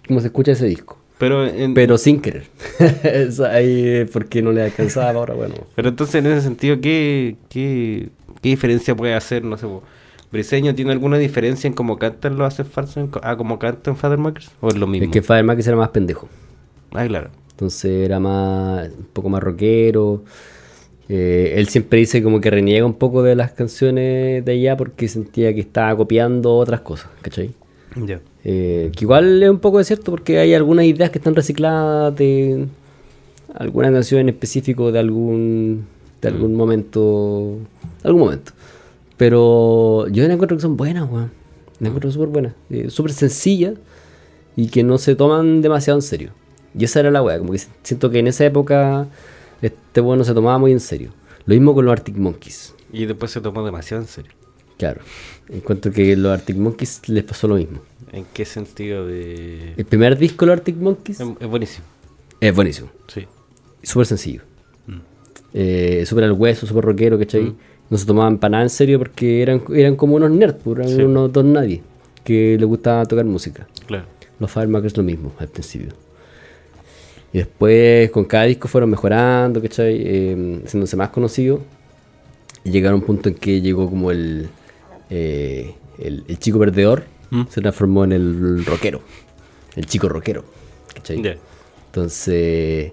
[0.08, 0.98] Como se escucha ese disco.
[1.18, 2.44] Pero, en- Pero sin querer.
[3.50, 5.54] Ahí porque no le alcanzaba ahora, bueno.
[5.76, 8.08] pero entonces en ese sentido, ¿qué, qué,
[8.40, 9.44] qué diferencia puede hacer?
[9.44, 9.82] No sé, po,
[10.32, 13.96] ¿Briseño tiene alguna diferencia en cómo cantan los hace falso en co- a cómo cantan
[13.96, 14.50] Father Makers?
[14.60, 15.04] ¿O es lo mismo?
[15.06, 16.28] Es que Father Max era más pendejo.
[16.92, 17.30] Ah, claro.
[17.50, 20.24] Entonces era más, un poco más rockero.
[21.08, 25.08] Eh, él siempre dice como que reniega un poco de las canciones de allá porque
[25.08, 27.50] sentía que estaba copiando otras cosas, ¿cachai?
[27.96, 28.20] Ya.
[28.44, 32.16] Eh, que igual es un poco de cierto porque hay algunas ideas que están recicladas
[32.16, 32.66] de
[33.54, 35.84] alguna canción en específico de algún
[36.22, 37.58] de algún momento
[38.02, 38.52] algún momento
[39.16, 41.30] pero yo la encuentro que son buenas weón
[41.80, 43.74] la encuentro súper buenas eh, súper sencillas
[44.56, 46.30] y que no se toman demasiado en serio
[46.78, 49.06] y esa era la weá como que siento que en esa época
[49.60, 51.10] este bueno se tomaba muy en serio
[51.46, 54.32] lo mismo con los Arctic Monkeys Y después se tomó demasiado en serio.
[54.78, 55.00] claro
[55.48, 57.80] encuentro que los Arctic Monkeys les pasó lo mismo
[58.12, 59.72] ¿En qué sentido de...?
[59.76, 61.84] el primer disco de los Arctic Monkeys Es, es buenísimo.
[62.40, 62.90] Es buenísimo.
[63.06, 63.26] Sí.
[63.82, 64.42] Súper sencillo.
[64.86, 64.98] Mm.
[65.54, 67.44] Eh, súper al hueso, súper rockero, ¿cachai?
[67.44, 67.56] Mm.
[67.90, 70.88] No se tomaban para nada en serio porque eran, eran como unos nerds, pues, eran
[70.96, 71.02] Sí.
[71.02, 71.82] unos dos nadie
[72.24, 73.66] que les gustaba tocar música.
[73.86, 74.04] Claro.
[74.38, 75.88] Los Firemakers lo mismo al principio.
[77.32, 79.96] Y después con cada disco fueron mejorando, ¿cachai?
[80.04, 81.60] Eh, haciéndose más conocidos.
[82.64, 84.48] Y llegaron a un punto en que llegó como el,
[85.10, 87.44] eh, el, el chico perdedor, Mm.
[87.48, 89.00] se transformó en el rockero.
[89.76, 90.44] El chico rockero.
[90.94, 91.22] ¿cachai?
[91.86, 92.92] Entonces,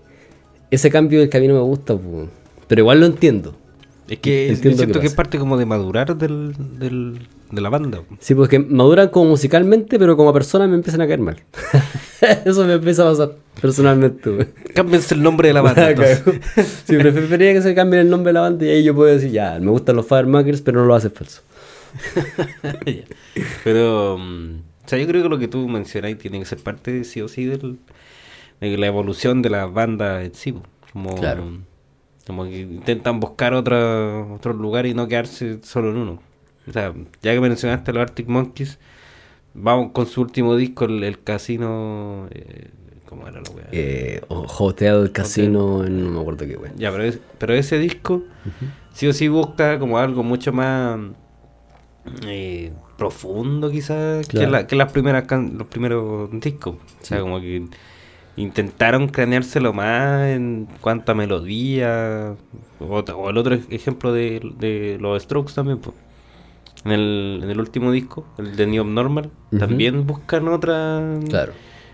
[0.72, 2.28] ese cambio del camino me gusta, pu.
[2.68, 3.54] pero igual lo entiendo.
[4.10, 7.70] Es que es- yo siento que es parte como de madurar del, del, de la
[7.70, 8.02] banda.
[8.20, 11.38] Sí, porque maduran como musicalmente, pero como persona me empiezan a caer mal.
[12.46, 14.50] Eso me empieza a pasar personalmente.
[14.74, 15.94] Cámbiense el nombre de la banda.
[16.86, 19.32] sí, preferiría que se cambie el nombre de la banda y ahí yo puedo decir,
[19.32, 21.42] ya, me gustan los Firemakers, pero no lo hace falso.
[23.64, 27.04] Pero, mm, o sea, yo creo que lo que tú mencionas tiene que ser parte,
[27.04, 27.78] sí o sí, del,
[28.62, 30.54] de la evolución de la banda en sí.
[30.94, 31.44] Como, Claro.
[32.30, 36.22] Como que intentan buscar otra, otro lugar y no quedarse solo en uno.
[36.68, 38.78] O sea, ya que mencionaste los Arctic Monkeys,
[39.56, 42.28] vamos con su último disco, el, el Casino.
[42.30, 42.70] Eh,
[43.08, 43.68] ¿Cómo era la weá?
[43.72, 46.72] Eh, o Hotel, Casino, no me acuerdo qué, wey.
[46.78, 48.22] Ya, pero, es- pero ese disco
[48.94, 51.00] sí o sí busca como algo mucho más
[52.28, 54.52] eh, profundo quizás que, Claro.
[54.52, 56.76] la- que las primeras can- los primeros discos.
[57.02, 57.66] O sea, como que
[58.42, 62.36] intentaron craneárselo más en cuanto a melodía.
[62.80, 65.80] O, o el otro ej- ejemplo de, de los Strokes también.
[65.80, 65.94] po.
[66.86, 71.52] En, el, en el último disco, el de New Normal, también buscan otra Claro.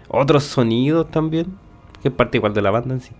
[0.08, 1.58] otros sonidos también,
[2.04, 3.14] que es parte igual de la banda en sí.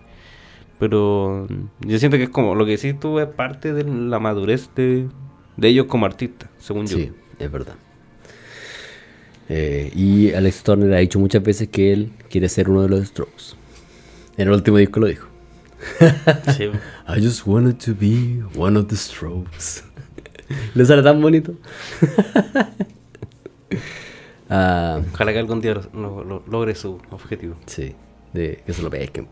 [0.78, 4.18] Pero mm, yo siento que es como lo que decís tú es parte de la
[4.20, 5.08] madurez de,
[5.56, 6.98] de ellos como artistas, según yo.
[6.98, 7.10] Sí,
[7.40, 7.74] es verdad.
[9.48, 13.06] Eh, y Alex Turner ha dicho muchas veces que él quiere ser uno de los
[13.06, 13.54] Strokes.
[14.36, 15.28] En el último disco lo dijo.
[16.56, 16.64] Sí.
[17.08, 19.84] I just wanted to be one of the Strokes.
[20.74, 21.54] ¿Le sale tan bonito?
[24.48, 27.56] Ah, Ojalá que algún día lo- lo- lo- logre su objetivo.
[27.66, 27.94] sí,
[28.32, 29.26] de que se lo pesquen.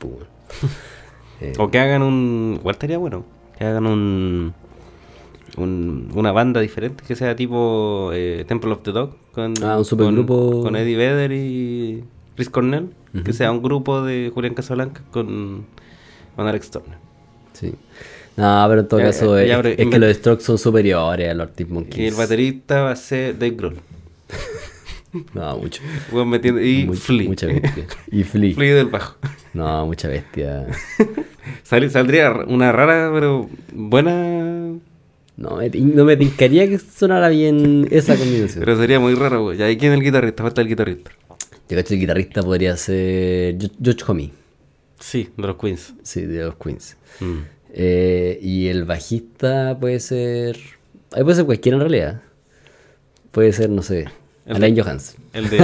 [1.41, 2.57] Eh, O que hagan un...
[2.59, 3.25] Igual estaría bueno.
[3.57, 4.55] Que hagan un...
[5.57, 9.85] un- una banda diferente que sea tipo eh, Temple of the Dog con, Ah, un
[10.27, 12.05] con, con Eddie Vedder y
[12.37, 12.89] Chris Cornell
[13.25, 15.67] que sea un grupo de Julián Casablanca con,
[16.35, 16.99] con Alex Turner
[17.53, 17.73] Sí.
[18.37, 21.47] No, pero en todo Ya, caso, ya, es, que los Strokes son superiores a los
[21.47, 22.13] Arctic Y Monkeys.
[22.13, 23.77] el baterista va a ser Dave Grohl.
[25.33, 25.81] No, mucho.
[26.61, 27.29] Y Flea.
[27.29, 27.87] Mucha bestia.
[28.11, 28.53] Y Flea.
[28.53, 29.15] Flea del bajo.
[29.53, 30.67] No, mucha bestia.
[31.63, 34.73] Sal- saldría una rara, pero buena.
[35.37, 38.61] No no me tincaría que sonara bien esa combinación.
[38.65, 39.57] Pero sería muy raro, güey.
[39.71, 40.43] ¿Y quién es el guitarrista?
[40.43, 41.11] Falta el guitarrista.
[41.69, 44.31] Yo cacho que el guitarrista podría ser George Homie,
[45.01, 45.95] Sí, de los Queens.
[46.03, 46.97] sí, de los Queens.
[47.21, 47.39] Mm.
[47.73, 50.57] Eh, y el bajista puede ser.
[51.13, 52.23] Ahí puede ser cualquiera en realidad.
[53.33, 54.05] Puede ser, no sé,
[54.47, 55.17] El Alain de- Johans.
[55.33, 55.57] El de,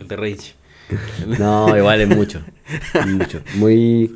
[0.00, 0.54] el de Rage.
[1.38, 2.40] No, igual es mucho.
[3.06, 3.40] mucho.
[3.56, 4.14] Muy,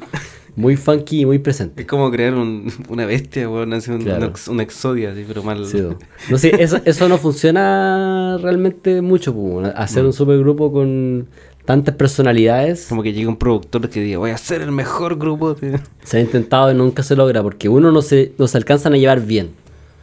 [0.57, 1.83] muy funky y muy presente.
[1.83, 3.73] Es como crear un- una bestia, weón.
[3.73, 4.25] Así un, Claro.
[4.27, 5.64] un ex- un exodia, así, pero mal.
[5.67, 5.99] Sí, no.
[6.31, 9.33] No sé, eso, eso no funciona realmente mucho.
[9.35, 11.27] pu, Hacer un supergrupo con
[11.64, 15.55] tantas personalidades Como que llega un productor que diga, voy a ser el mejor grupo.
[15.55, 15.81] de-".
[16.05, 18.97] se ha intentado y nunca se logra porque uno no se, no se alcanzan a
[18.99, 19.51] llevar bien.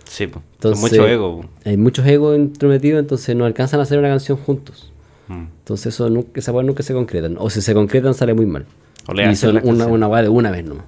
[0.06, 0.44] Sí, pues.
[0.56, 1.42] Entonces, mucho ego.
[1.42, 1.50] po.
[1.64, 4.92] Hay muchos egos intrometidos, entonces no alcanzan a hacer una canción juntos.
[5.30, 5.46] Mm.
[5.60, 7.38] Entonces eso nunca, weas nunca se concretan.
[7.40, 8.66] O si se concretan sale muy mal.
[9.08, 10.86] O le y hacen son la una, una weá de una vez nomás.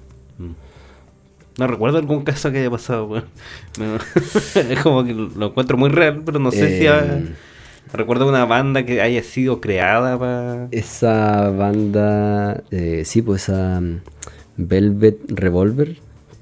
[1.56, 3.08] No recuerdo algún caso que haya pasado,
[4.56, 6.84] es como que lo encuentro muy real, pero no sé si.
[6.86, 7.22] Eh, ha-
[7.92, 10.66] Recuerdo una banda que haya sido creada para.
[10.72, 14.00] Esa banda, eh, sí, pues esa mm,
[14.56, 15.96] Velvet Revolver,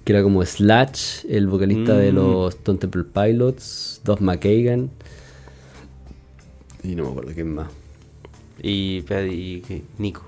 [0.04, 2.14] que era como Slash, el vocalista de Mm.
[2.14, 4.88] los Stone Temple Pilots, Doug McKagan.
[6.82, 7.68] Y no me acuerdo quién más.
[8.62, 10.22] Y, y, que- Nico.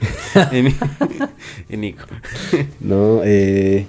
[1.68, 2.04] Y Nico.
[2.80, 3.86] No, eh,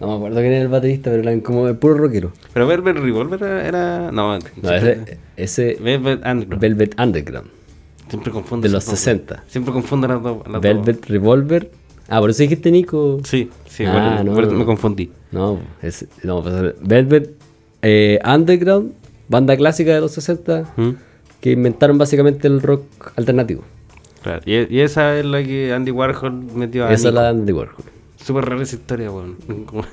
[0.00, 2.32] no me acuerdo quién era el baterista, pero eran como el puro rockero.
[2.52, 3.66] Pero Velvet Revolver era.
[3.68, 6.60] era- no, No, ese, ese Velvet Underground.
[6.60, 7.48] Velvet Underground,
[8.08, 8.66] siempre confundo.
[8.66, 9.34] de los dos, 60.
[9.34, 9.44] weón.
[9.48, 10.38] Siempre confundo las dos.
[10.60, 11.70] Velvet Revolver.
[12.08, 13.20] Ah, por eso dijiste Nico.
[13.24, 14.32] Sí, sí, Ah, no.
[14.32, 15.10] me confundí.
[15.32, 17.30] No, es, no pues, Velvet
[17.82, 18.92] eh, Underground,
[19.28, 20.90] banda clásica de los 60, ¿Mm?
[21.40, 22.84] que inventaron básicamente el rock
[23.16, 23.62] alternativo.
[24.24, 24.42] Claro.
[24.46, 27.52] Y, y esa es la que Andy Warhol metió a Esa es la de Andy
[27.52, 27.84] Warhol.
[28.16, 29.36] Súper rara esa historia, weón.
[29.66, 29.84] Como-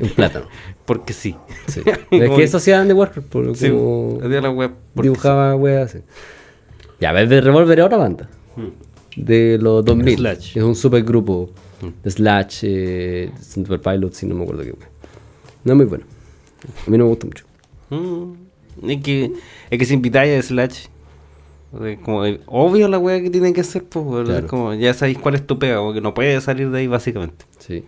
[0.00, 0.46] Un plátano.
[0.86, 1.34] Porque sí.
[1.66, 1.82] Sí.
[2.10, 4.70] es que eso hacía Andy Warhol, por, Sí, como hacía la web.
[4.94, 6.04] porque dibujaba weas así.
[7.00, 8.28] Ya, Velvet Revolver es otra banda.
[8.54, 8.60] sí.
[8.62, 8.70] Mm.
[9.16, 10.16] De los 2000.
[10.18, 10.56] Slash.
[10.58, 11.50] Es un supergrupo
[12.02, 14.88] de Slash, eh, Super Pilots, y no me acuerdo qué wea.
[15.64, 16.04] No es muy bueno.
[16.86, 17.44] A mí no me gusta mucho.
[17.90, 18.90] Mm.
[18.90, 19.32] Es que,
[19.70, 20.86] es que si invitáis a Slash,
[22.02, 24.26] como obvio la wea que tienen que hacer, pues.
[24.26, 24.46] Claro.
[24.46, 27.44] Como ya sabéis cuál es tu pega, porque no puedes salir de ahí básicamente.
[27.58, 27.84] Sí.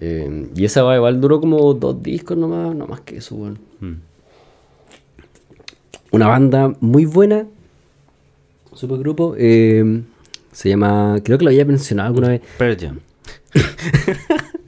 [0.00, 3.58] Eh, y esa va igual duró como dos discos nomás, no más que eso, weón.
[3.80, 3.94] Mm.
[6.12, 7.46] Una banda muy buena,
[8.72, 10.02] supergrupo, eh,
[10.52, 12.42] se llama, creo que lo había mencionado alguna vez.
[12.56, 13.00] Pearl Jam.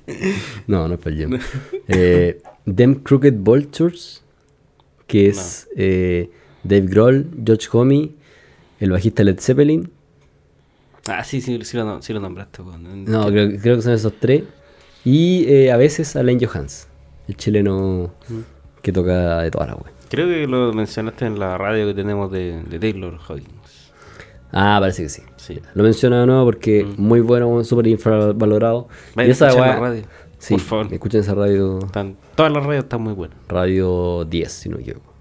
[0.66, 1.38] No, no es Pearl Jam.
[1.88, 4.22] Eh, Them Crooked Vultures,
[5.06, 6.30] que es eh,
[6.62, 8.12] Dave Grohl, George Homie,
[8.80, 9.90] el bajista Led Zeppelin.
[11.06, 12.62] Ah, sí, sí, sí lo, no- sí lo nombraste.
[12.62, 14.42] No, creo, creo que son esos tres.
[15.04, 16.86] Y eh, a veces Alain Johans,
[17.28, 18.12] el chileno
[18.82, 19.94] que toca de todas las weas.
[20.10, 23.92] Creo que lo mencionaste en la radio que tenemos de, de Taylor Hawkins.
[24.52, 25.22] Ah, parece que sí.
[25.36, 25.60] Sí.
[25.74, 28.88] Lo menciono de nuevo porque muy bueno, súper infravalorado.
[29.14, 30.02] Vayan a escuchar la wea- radio,
[30.38, 30.92] Sí, por favor.
[30.92, 33.36] escuchen esa radio, Están, todas las radios están muy buenas.
[33.48, 35.12] radio 10, si no me equivoco.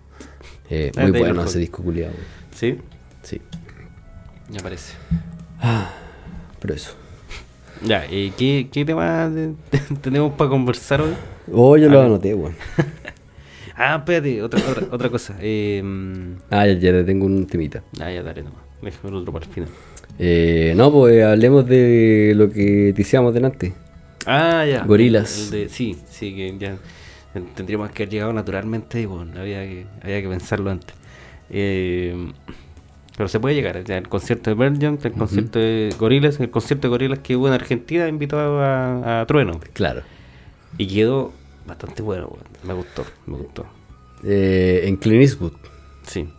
[0.69, 2.13] Eh, Ah, muy bueno ese disco culiado.
[2.55, 2.77] ¿Sí?
[3.23, 3.41] Sí,
[4.51, 4.93] Me parece.
[6.59, 6.95] pero eso.
[7.83, 9.53] Ya, ¿y qué, qué tema de-
[10.01, 11.13] tenemos para conversar hoy?
[11.51, 12.55] Oh, yo lo anoté, weón.
[13.81, 15.37] Ah, espérate, otra, otra, otra cosa.
[15.39, 17.81] Eh, mm, Ah, ya, ya tengo un temita.
[18.01, 18.59] ah, ya, dale nomás.
[18.81, 19.69] Déjame el otro para el final.
[20.17, 23.73] Eh, no, pues hablemos de lo que te decíamos delante.
[24.25, 24.83] Ah, ya.
[24.83, 25.49] Gorilas.
[25.49, 26.77] De, sí, sí, que ya
[27.55, 30.93] tendríamos que haber llegado naturalmente y bueno, había que, había que pensarlo antes.
[31.49, 32.33] Eh,
[33.19, 33.75] pero se puede llegar.
[33.75, 37.53] el concierto de Belgium, el concierto de Gorilas, el concierto de Gorilas que hubo en
[37.53, 39.59] Argentina invitó a, a Trueno.
[39.73, 40.03] Claro.
[40.77, 41.33] Y quedó
[41.67, 43.65] bastante bueno, me gustó, me gustó.
[44.23, 45.51] Eh, en Clint Eastwood.
[46.03, 46.29] Sí.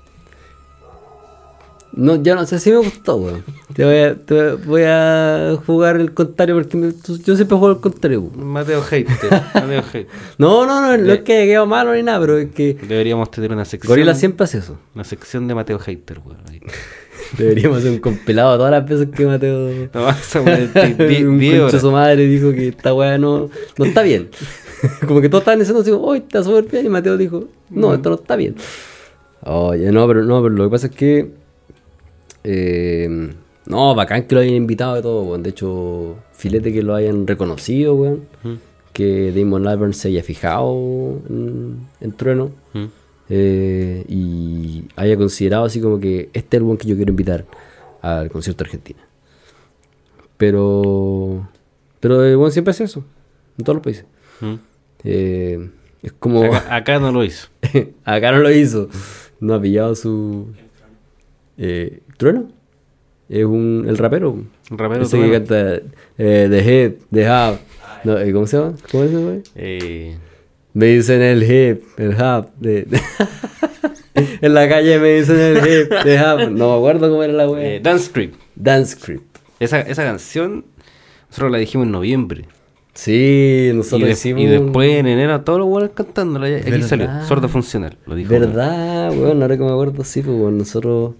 [1.92, 3.42] No, yo no sé si me gustó, weón.
[3.74, 7.74] Te voy a, te voy a jugar el contrario porque me- tú- yo siempre juego
[7.74, 8.20] el contrario.
[8.22, 8.46] weón.
[8.46, 9.16] Mateo Hater,
[9.54, 10.06] Mateo Hater.
[10.38, 13.50] No, no, no, no es que quedado malo ni nada, pero es que Deberíamos tener
[13.52, 13.90] una sección.
[13.90, 14.78] Gorila siempre hace eso.
[14.94, 16.38] Una sección de Mateo Hater, weón.
[16.48, 16.60] ahí.
[17.38, 19.68] Deberíamos hacer un compilado de todas las veces que Mateo.
[19.92, 20.70] No, esa weón,
[21.80, 24.28] su madre dijo que esta weá no, no está bien.
[25.06, 26.86] Como que todos estaban diciendo así, hoy está súper bien.
[26.86, 28.54] Y Mateo dijo, no, esto no está bien.
[29.42, 31.39] Oye, no, pero no, pero lo que pasa es que.
[32.44, 33.32] Eh,
[33.66, 35.42] no, bacán que lo hayan invitado y todo, weón.
[35.42, 38.24] De hecho, filete que lo hayan reconocido, weón.
[38.42, 38.54] Mm.
[38.92, 40.72] que Damon Albarn se haya fijado
[41.28, 42.84] en, en Trueno Mm.
[43.28, 47.46] eh, y haya considerado así como que este es el buen que yo quiero invitar
[48.02, 49.00] al concierto argentino.
[50.36, 51.48] Pero,
[52.00, 53.04] pero el buen siempre hace eso,
[53.58, 54.04] en todos los países.
[54.40, 54.54] Mm.
[55.04, 55.70] Eh,
[56.02, 56.44] es como.
[56.44, 57.48] Acá, acá no lo hizo.
[58.04, 58.88] Acá no lo hizo.
[59.38, 60.48] No ha pillado su.
[61.62, 62.48] Eh, ¿Trueno?
[63.28, 64.42] Es un, el rapero.
[64.70, 65.74] El rapero Ese que canta
[66.18, 67.58] eh, The Hip, The Hub.
[68.04, 68.74] No, eh, ¿Cómo se llama?
[68.90, 69.42] ¿Cómo es ese güey?
[69.56, 70.16] Eh,
[70.72, 72.48] Me dicen el hip, el hub.
[72.58, 72.86] de-
[74.14, 76.50] en la calle me dicen el hip, the hub.
[76.50, 77.80] No me acuerdo cómo era la eh, wea.
[77.80, 78.30] Dance Street.
[78.56, 79.38] Dance Script.
[79.60, 80.64] Esa, esa canción,
[81.28, 82.46] nosotros la dijimos en noviembre.
[82.94, 84.42] Sí, Y, nosotros de- hicimos.
[84.42, 86.48] y después en enero todos los buenos cantándola.
[86.48, 86.88] y Aquí ¿Verdad?
[86.88, 87.96] salió, sordo funcional.
[88.06, 88.30] Lo dijo.
[88.30, 89.42] ¿Verdad, weón?
[89.42, 91.12] Ahora que me acuerdo, sí, pues weón, nosotros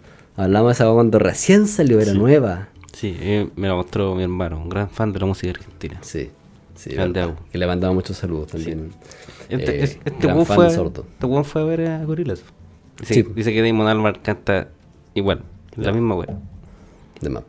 [0.44, 2.68] hablamos de esa cuando recién salió, era nueva.
[2.92, 5.98] Sí, eh, me la mostró mi hermano, un gran fan de la música argentina.
[6.02, 6.30] Sí,
[6.74, 6.90] sí.
[7.52, 8.90] Que le mandaba muchos saludos también.
[9.48, 11.06] Este, Eh, es- este gran fan fue, Sordo.
[11.20, 12.40] este fue a ver a Gorillaz.
[13.00, 13.24] Dice, Sí.
[13.34, 14.68] dice que Damon Albarn canta
[15.14, 15.42] igual,
[15.76, 16.38] la misma wea.
[17.20, 17.44] De map.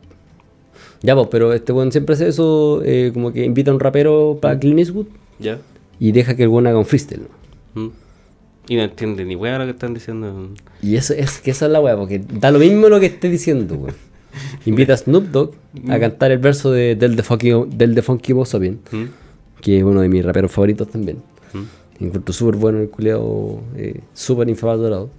[1.02, 4.38] Ya, pues, pero este weón siempre hace eso, eh, como que invita a un rapero
[4.40, 5.06] para Clint Eastwood
[5.38, 5.58] ¿Ya?
[5.98, 7.22] y deja que el weón haga un freestyle,
[7.74, 7.82] ¿no?
[7.82, 7.90] Mm.
[8.68, 10.50] Y no entiende ni wea lo que están diciendo.
[10.82, 13.28] Y eso es que esa es la weá, porque da lo mismo lo que esté
[13.28, 13.94] diciendo, weón.
[14.64, 15.54] Invita a Snoop Dogg
[15.90, 19.04] a cantar el verso de, del The Funky, del The Funky Bien, ¿Mm?
[19.60, 21.18] que es uno de mis raperos favoritos también.
[21.52, 22.04] ¿Mm?
[22.04, 25.10] Encuentro súper bueno el culeado, eh, súper infravalorado.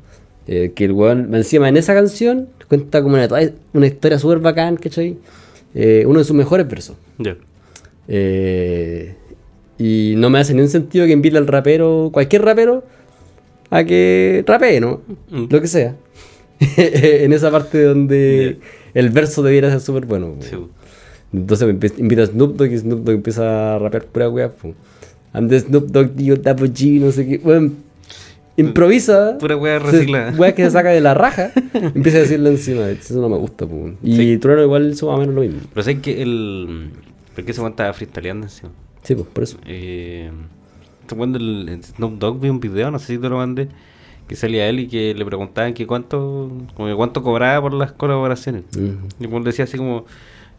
[0.47, 3.29] Eh, que el weón, encima en esa canción, cuenta como una,
[3.73, 5.17] una historia súper bacán, ¿cachai?
[5.73, 6.97] Eh, uno de sus mejores versos.
[7.17, 7.37] Ya.
[8.07, 9.15] Eh,
[9.77, 12.83] y no me hace ni un sentido que invite al rapero, cualquier rapero,
[13.77, 15.01] a que rapee, ¿no?
[15.29, 15.45] Mm.
[15.49, 15.95] Lo que sea.
[16.77, 18.57] en esa parte donde
[18.93, 20.35] el verso debiera ser súper bueno.
[20.39, 20.55] Sí.
[21.33, 24.49] Entonces me invita a Snoop Dogg y Snoop Dogg empieza a rapear pura wea.
[24.51, 24.73] po.
[25.33, 27.37] I'm the Snoop Dogg, tío, Double G, no sé qué.
[27.39, 27.71] Bueno,
[28.55, 29.37] improvisa.
[29.39, 30.31] Pura wea se- reciclada.
[30.37, 31.51] Wea que se saca de la raja.
[31.73, 32.89] empieza a decirle encima.
[32.89, 33.65] Eso no me gusta.
[33.65, 33.91] po.
[34.03, 34.37] Y Sí.
[34.37, 35.59] Trueno igual hizo más o menos lo mismo.
[35.73, 36.91] Pero sé que el.
[37.35, 38.69] ¿Por qué se estaba freestyleando encima?
[39.01, 39.57] Sí, pues por eso.
[39.65, 40.29] Eh,
[41.03, 43.67] este weón del el Snoop Dogg vi un video, no sé si te lo mandé,
[44.27, 47.91] que salía él y que le preguntaban que cuánto, como que cuánto cobraba por las
[47.91, 48.63] colaboraciones.
[49.19, 50.05] Y weón decía así como,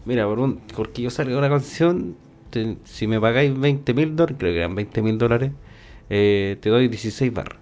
[0.05, 2.15] mira, por un, porque yo salga una canción,
[2.51, 5.51] te- si me pagáis 20 mil dólares, creo que eran 20 mil dólares,
[6.11, 7.59] eh, te doy 16 barras.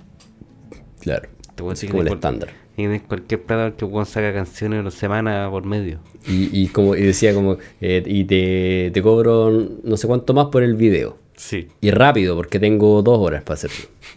[1.00, 1.28] Claro.
[1.54, 2.50] Te voy a Así decir como el estándar.
[2.76, 5.98] Y en cualquier plata que weón saca canciones una semana por medio.
[6.26, 9.50] Y, y como y decía como eh, y te, te cobro
[9.84, 11.18] no sé cuánto más por el video.
[11.42, 11.66] Sí.
[11.80, 13.76] Y rápido, porque tengo dos horas para hacerlo.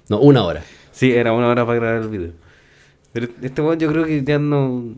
[0.10, 0.64] No, una hora.
[0.92, 2.32] Sí, era una hora para grabar el video.
[3.14, 4.94] Pero este weón yo creo que ya no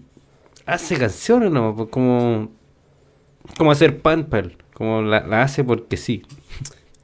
[0.66, 1.74] hace canciones, ¿no?
[1.74, 2.50] Pues como,
[3.58, 4.50] como hacer pan para.
[4.74, 6.24] Como la, la hace porque sí.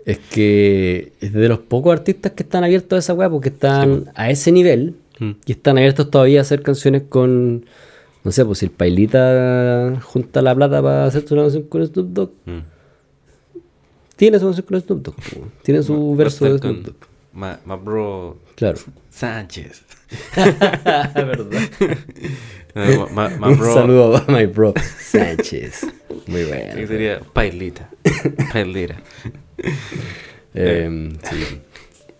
[0.06, 4.12] Es que es de los pocos artistas que están abiertos a esa weá, porque están
[4.16, 5.32] a ese nivel Mm.
[5.46, 7.66] y están abiertos todavía a hacer canciones con.
[8.26, 12.08] No sé, pues si el Pailita junta la plata para hacer una canción con Snoop
[12.10, 12.60] Dogg, Mm.
[14.24, 15.16] Tiene su canción con Snoop Dogg.
[15.64, 16.96] Tiene su verso de Snoop Dogg.
[17.34, 18.78] Ma, ma bro Claro.
[19.10, 19.84] Sánchez.
[20.36, 21.62] verdad.
[22.76, 23.72] No, ma, ma Un bro.
[23.74, 25.86] saludo a my bro Sánchez.
[26.26, 26.74] Muy bueno.
[26.76, 27.88] Que sería Pailita.
[28.52, 28.96] Pailita.
[30.56, 31.60] Em, sí.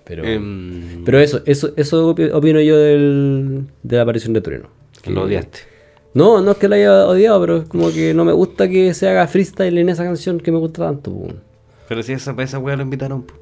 [0.06, 4.70] Pero, Em, pero eso, eso, eso opi- opino yo del, de la aparición de Trueno.
[5.02, 5.60] que lo odiaste.
[6.14, 8.94] No, no es que lo haya odiado, pero es como que no me gusta que
[8.94, 11.12] se haga freestyle en esa canción que me gusta tanto.
[11.88, 13.24] Pero si esa, esa weá lo invitaron.
[13.24, 13.34] po.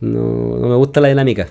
[0.00, 1.48] No, no me gusta la dinámica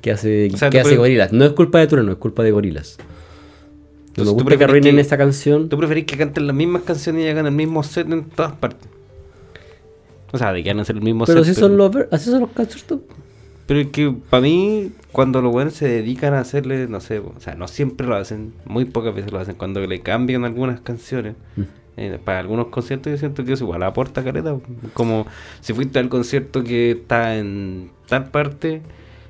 [0.00, 1.32] que hace, O sea, que hace Gorilas.
[1.32, 2.98] No es culpa de Trueno, es culpa de Gorilas.
[2.98, 5.68] No me Entonces, ¿tú gusta que arruinen esa canción.
[5.68, 8.88] ¿Tú preferís que canten las mismas canciones y hagan el mismo set en todas partes?
[10.32, 11.52] O sea, de que van a hacer el mismo Pero set.
[11.52, 13.00] así son los, así son los conciertos.
[13.66, 17.34] Pero es que para mí, cuando los buenos se dedican a hacerle, no sé, o
[17.38, 21.36] sea, no siempre lo hacen, muy pocas veces lo hacen, cuando le cambian algunas canciones.
[21.56, 21.62] Mm.
[21.96, 24.56] Eh, para algunos conciertos yo siento que eso igual aporta careta.
[24.94, 25.26] Como
[25.60, 28.80] si fuiste al concierto que está en tal parte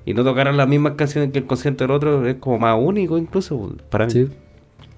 [0.05, 3.19] y no tocaran las mismas canciones que el concierto del otro, es como más único
[3.19, 4.13] incluso para mí.
[4.13, 4.29] Sí.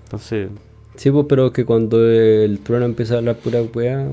[0.05, 0.49] Entonces,
[0.97, 4.07] Sí, pues, pero que cuando el trueno empieza a hablar pura weá,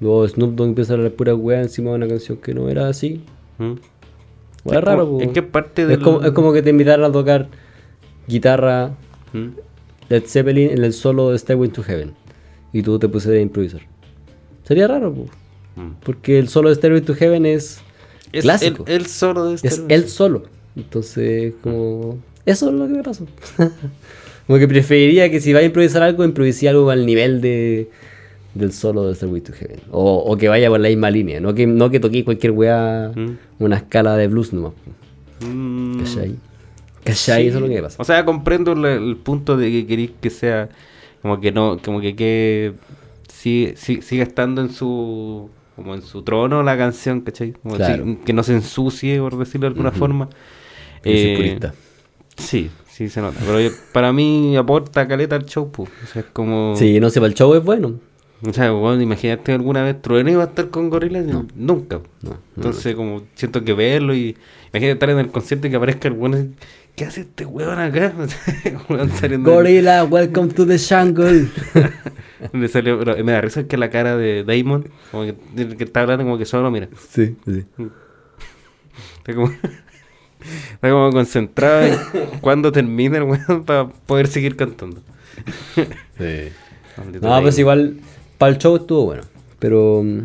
[0.00, 2.88] luego Snoop Dogg empieza a hablar pura weá encima de una canción que no era
[2.88, 3.22] así.
[3.58, 3.72] ¿mm?
[4.66, 5.28] Es raro, como- pues.
[5.28, 7.48] es que parte es, del- como, es como que te invitaran a tocar
[8.28, 8.90] guitarra
[9.32, 9.46] ¿Mm?
[10.10, 12.12] Led Zeppelin en el solo de Stairway to Heaven
[12.72, 13.80] y tú te pusieras a improvisar.
[14.64, 15.30] Sería raro, pues.
[15.76, 15.92] Mm.
[16.04, 17.80] Porque el solo de Stairway to Heaven es,
[18.32, 18.84] Es clásico.
[18.86, 20.42] El, el solo de este es el solo.
[20.76, 22.18] Entonces, como...
[22.46, 23.24] Eso es lo que me pasa.
[24.46, 27.90] como que preferiría que si vas a improvisar algo, improvisé algo al nivel de,
[28.54, 29.80] del solo de Stairway to Heaven.
[29.90, 31.40] O, o que vaya por la misma línea.
[31.40, 33.38] No que, no que toque cualquier weá, Mm.
[33.60, 34.72] una escala de blues nomás.
[35.46, 36.34] Mm, ¿Cachai?
[37.10, 37.46] ¿Cachai?
[37.48, 37.96] Eso es lo que pasa.
[38.00, 40.68] O sea, comprendo el, punto de que queréis que sea
[41.22, 42.72] como que no, como que, que
[43.28, 47.52] sí- sí- siga estando en su como en su trono la canción, ¿cachai?
[47.52, 48.04] Como Claro.
[48.04, 50.28] si- que no se ensucie, por decirlo de alguna forma.
[51.04, 51.74] Eh, purista.
[52.36, 53.38] sí, sí se nota.
[53.40, 55.88] Pero yo- para mí aporta caleta al show, pues.
[56.04, 56.74] O sea, es como...
[56.76, 57.94] Sí, no sé, para el show es bueno.
[58.46, 61.24] O sea, bueno, imagínate alguna vez Trueno iba a estar con Gorillaz.
[61.54, 62.00] Nunca.
[62.22, 64.34] No, no, Entonces, como siento que verlo y
[64.72, 66.38] imagínate estar en el concierto y que aparezca el bueno.
[66.96, 68.12] ¿Qué hace este weón acá?
[69.38, 71.48] Gorilla, welcome to the jungle.
[72.52, 75.34] Me salió, pero me da risa que la cara de Damon, como que,
[75.76, 76.88] que está hablando como que solo mira.
[77.10, 77.66] sí, sí.
[79.18, 81.98] Está como, está como concentrado en
[82.40, 85.02] cuándo termina el weón para poder seguir cantando.
[86.18, 86.48] sí.
[87.20, 87.96] No, pues igual,
[88.38, 89.22] para el show estuvo bueno.
[89.58, 90.24] Pero mm,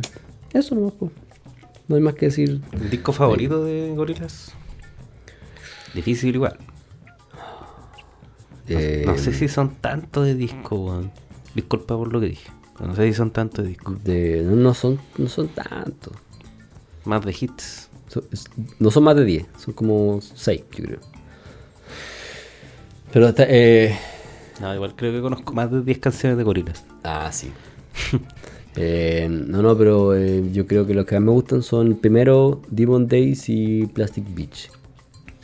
[0.53, 1.11] eso nomás, pues.
[1.87, 2.61] No hay más que decir.
[2.71, 4.53] ¿El disco favorito de Gorillaz?
[5.95, 6.57] Difícil igual.
[8.67, 11.11] No, Eh, no sé si son tantos de disco, weón.
[11.55, 12.49] Disculpa por lo que dije.
[12.77, 13.95] pero No sé si son tantos de disco.
[14.03, 16.13] de- no, son, no son tantos.
[17.05, 17.89] Más de hits.
[18.31, 18.45] Es-
[18.79, 20.99] no son más de 10, son como 6, yo creo.
[23.11, 23.97] Pero está, eh,
[24.61, 26.83] No, igual creo que conozco más de 10 canciones de Gorillaz.
[27.03, 27.51] Ah, sí.
[28.77, 32.61] Eh, no, no, pero eh, yo creo que los que más me gustan son primero
[32.67, 34.69] Demon Days y Plastic Beach.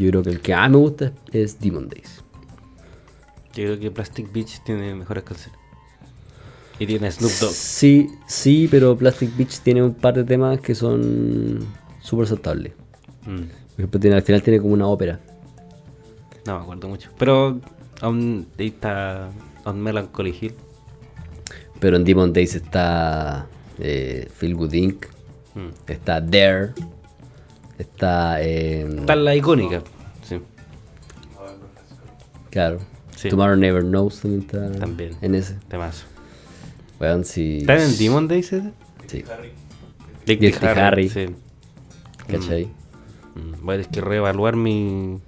[0.01, 2.23] Yo creo que el que más me gusta es Demon Days.
[3.53, 5.59] Yo creo que Plastic Beach tiene mejores canciones.
[6.79, 7.51] Y tiene Snoop Dogg.
[7.51, 11.59] Sí, sí, pero Plastic Beach tiene un par de temas que son
[12.01, 12.73] súper saltables.
[13.27, 15.19] Mm, Por ejemplo, tiene, al final tiene como una ópera.
[16.47, 17.11] No me acuerdo mucho.
[17.19, 17.61] Pero
[18.01, 19.29] aún ahí está
[19.65, 20.55] On Melancholy Hill.
[21.79, 23.45] Pero en Demon Days está
[23.77, 25.05] eh, Feel Good Inc.
[25.53, 25.69] Mm.
[25.91, 26.71] Está Dare.
[27.81, 28.41] Está.
[28.41, 29.81] eh, Está la icónica.
[30.23, 30.39] Sí.
[32.49, 32.79] claro.
[33.15, 33.29] Sí.
[33.29, 35.11] Tomorrow Never Knows también está También.
[35.21, 35.55] en ese.
[35.67, 36.05] Temazo.
[36.99, 37.59] Weón, si.
[37.59, 38.71] ¿Está en Demon Days ese?
[39.07, 39.23] Sí.
[40.25, 41.09] Dick Dirty Harry.
[41.09, 41.25] Sí.
[42.27, 42.65] ¿Cachai?
[43.35, 45.19] Mm, Voy a tener que reevaluar mi.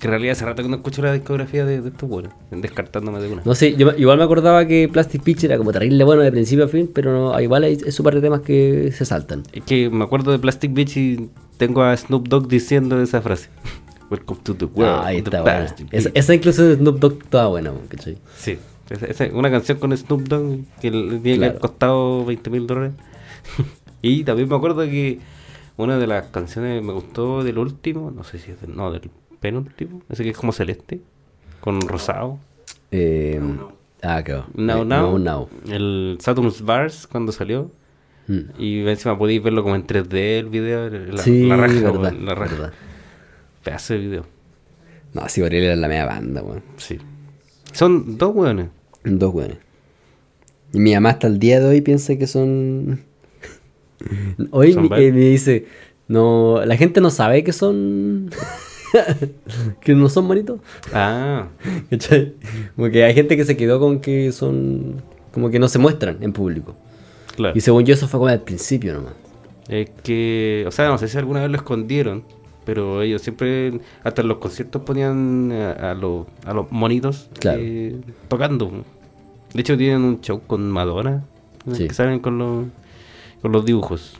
[0.00, 2.32] Que en realidad hace rato que no escucho la discografía de, de estos buenos.
[2.50, 3.42] Descartándome de una.
[3.44, 6.64] No sé, yo igual me acordaba que Plastic Beach era como terrible bueno de principio
[6.64, 9.42] a fin, pero no, igual hay, es un par de temas que se saltan.
[9.52, 13.48] Es que me acuerdo de Plastic Beach y tengo a Snoop Dogg diciendo esa frase.
[14.10, 14.84] Welcome to the world.
[15.02, 18.18] Ah, ahí the está Esa, esa incluso de Snoop Dogg estaba buena, ¿cachai?
[18.36, 18.58] Sí.
[18.90, 21.50] Esa, esa- una canción con Snoop Dogg que le tiene que Claro.
[21.52, 22.92] haber costado 20 mil dólares.
[24.02, 25.18] y también me acuerdo que
[25.78, 28.90] una de las canciones que me gustó del último, no sé si es del, no,
[28.92, 31.00] del penúltimo, ese que es como celeste,
[31.60, 32.38] con rosado.
[32.90, 33.40] Eh,
[34.04, 34.46] Ah, claro.
[34.54, 35.48] Now Eh, Now, Now Now.
[35.70, 37.70] el Saturn's Bars cuando salió.
[38.28, 38.40] Mm.
[38.58, 40.88] Y encima podéis verlo como en 3D el video.
[40.88, 42.54] La, sí, la raja, verdad, weón, la raja.
[42.54, 42.72] verdad.
[43.64, 44.26] Pedazo de video.
[45.14, 46.62] No, si Gabriel era la media banda, weón.
[46.76, 46.98] Sí.
[47.72, 48.68] Son dos weones.
[49.04, 49.58] Dos weones.
[50.72, 53.00] Y mi mamá hasta el día de hoy piensa que son.
[54.50, 55.66] Hoy eh, me dice,
[56.08, 58.30] no, la gente no sabe que son.
[59.80, 60.60] que no son bonitos.
[60.92, 61.48] Ah.
[62.76, 65.02] Como que hay gente que se quedó con que son.
[65.32, 66.76] Como que no se muestran en público.
[67.36, 67.56] Claro.
[67.56, 69.14] Y según yo, eso fue como al principio nomás.
[69.68, 72.24] Es que, o sea, no sé si alguna vez lo escondieron,
[72.64, 77.60] pero ellos siempre, hasta en los conciertos ponían a, a los, a los monitos Claro.
[77.62, 77.96] eh,
[78.28, 78.70] tocando.
[79.54, 81.24] De hecho, tienen un show con Madonna,
[81.72, 81.86] Sí.
[81.88, 82.66] que salen con los,
[83.40, 84.14] con los dibujos.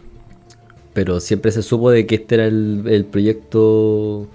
[0.92, 4.28] Pero siempre se supo de que este era el, el proyecto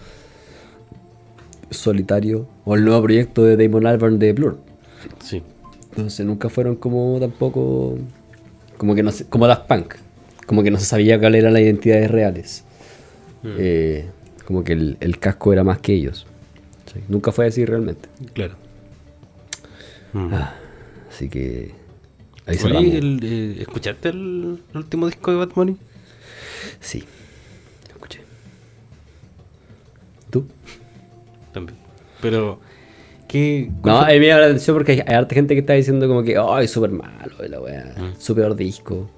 [1.69, 4.57] solitario o el nuevo proyecto de Damon Albarn de Blur.
[5.19, 5.43] Sí.
[5.91, 7.97] Entonces nunca fueron como tampoco
[8.77, 9.95] como que no se- como Daft Punk,
[10.45, 12.63] como que no se sabía cuáles eran las identidades reales.
[13.43, 14.05] Eh,
[14.45, 16.25] como que el, el casco era más que ellos.
[16.93, 18.09] Sí, Nunca fue así realmente.
[18.33, 18.55] Claro.
[21.09, 21.73] Así que
[22.45, 25.77] ahí Oye, el, eh, ¿escuchaste el, el último disco de Bad Bunny?
[26.79, 27.03] Sí,
[27.89, 28.21] lo escuché.
[30.29, 30.45] ¿Tú?
[31.53, 31.77] También.
[32.21, 32.59] Pero,
[33.27, 33.71] ¿qué?
[33.83, 36.07] No, a mí me llama la atención porque hay, hay harta gente que está diciendo
[36.07, 39.09] como que, ay, súper malo, la wea, su peor disco.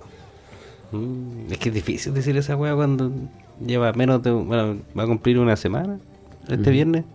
[0.91, 3.11] Mm, es que es difícil decir esa wea cuando
[3.65, 4.31] lleva menos de.
[4.31, 5.99] Bueno, va a cumplir una semana
[6.47, 7.05] este viernes.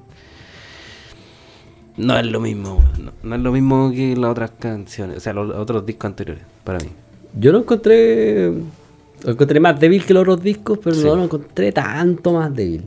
[1.97, 5.33] No es lo mismo, no, no es lo mismo que las otras canciones, o sea,
[5.33, 6.89] los otros discos anteriores, para mí.
[7.39, 11.71] Yo lo encontré, lo encontré más débil que los otros discos, pero no lo encontré
[11.71, 12.85] tanto más débil.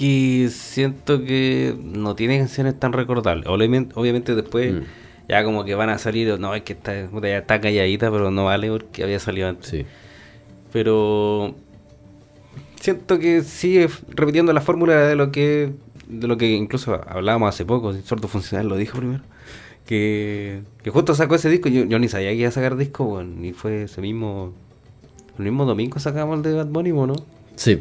[0.00, 3.46] Que siento que no tiene canciones tan recordables.
[3.46, 4.72] Obviamente, obviamente después,
[5.28, 8.70] ya como que van a salir, no, es que está, está calladita, pero no vale
[8.70, 9.68] porque había salido antes.
[9.68, 9.84] Sí.
[10.72, 11.54] Pero
[12.80, 15.70] siento que sigue repitiendo la fórmula de lo que
[16.08, 19.22] de lo que incluso hablábamos hace poco, Sordo Funcional lo dijo primero,
[19.84, 23.04] que, que justo sacó ese disco, yo, yo ni sabía que iba a sacar disco,
[23.04, 24.54] bueno, ni fue ese mismo,
[25.38, 27.14] el mismo domingo sacamos el de Bad Bunny, ¿no?
[27.54, 27.78] Sí.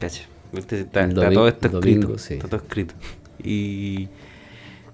[0.00, 2.34] Cacha, está, todo esto domingo, escrito, sí.
[2.34, 2.94] está todo escrito.
[3.42, 4.08] Y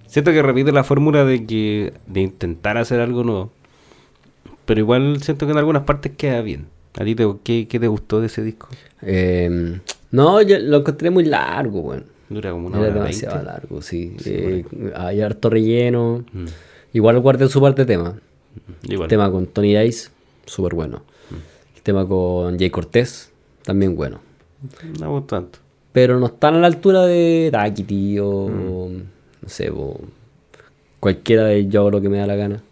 [0.06, 3.52] siento que repite la fórmula de que de intentar hacer algo nuevo,
[4.66, 6.66] pero igual siento que en algunas partes queda bien.
[6.98, 8.68] ¿A ti te, qué, qué te gustó de ese disco?
[9.02, 9.80] Eh,
[10.12, 12.04] no, yo lo encontré muy largo, weón.
[12.28, 13.52] Dura como una Era hora demasiado veinte.
[13.52, 14.16] largo, sí.
[14.24, 14.64] Eh,
[14.96, 16.24] hay harto relleno.
[16.32, 16.44] Mm,
[16.94, 18.14] Igual guardé su parte de tema.
[18.84, 19.06] Igual.
[19.06, 20.10] El tema con Tony Dice,
[20.46, 21.02] súper bueno.
[21.74, 23.30] El tema con Jay Cortés,
[23.64, 24.20] también bueno.
[25.00, 25.58] No gustó tanto.
[25.92, 28.90] Pero no están a la altura de Daquiti o
[29.44, 30.00] no sé, o
[31.00, 32.62] cualquiera de Yo hago lo que me da la gana.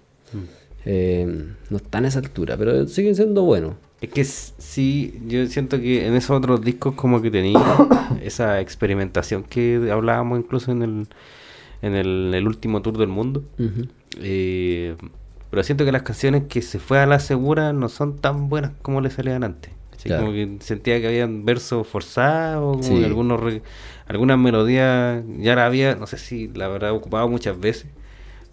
[0.84, 3.74] Eh, no están a esa altura, pero siguen siendo buenos.
[4.00, 7.60] Es que sí, yo siento que en esos otros discos como que tenía
[8.22, 11.06] esa experimentación que hablábamos incluso en el,
[11.82, 13.44] en el, el último tour del mundo.
[14.18, 14.96] Eh,
[15.50, 18.72] pero siento que las canciones que se fue a la segura no son tan buenas
[18.82, 19.70] como le salían antes.
[20.08, 20.22] Claro.
[20.24, 22.98] Como que sentía que habían versos forzados, como Sí.
[23.00, 23.62] que algunos re-
[24.06, 27.86] algunas melodías ya la había, no sé si la habrá ocupado muchas veces,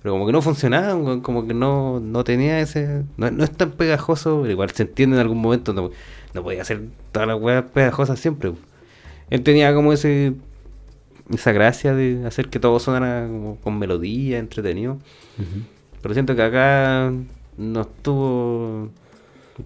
[0.02, 3.72] pero como que no funcionaban, como que no, no tenía ese, no, no es tan
[3.72, 5.92] pegajoso, pero igual se entiende en algún momento, no,
[6.34, 6.82] no podía hacer
[7.12, 8.54] todas las weas pegajosas siempre.
[9.30, 10.34] Él tenía como ese
[11.34, 14.98] esa gracia de hacer que todo sonara como con melodía, entretenido.
[16.02, 17.12] Pero siento que acá
[17.58, 18.90] no estuvo.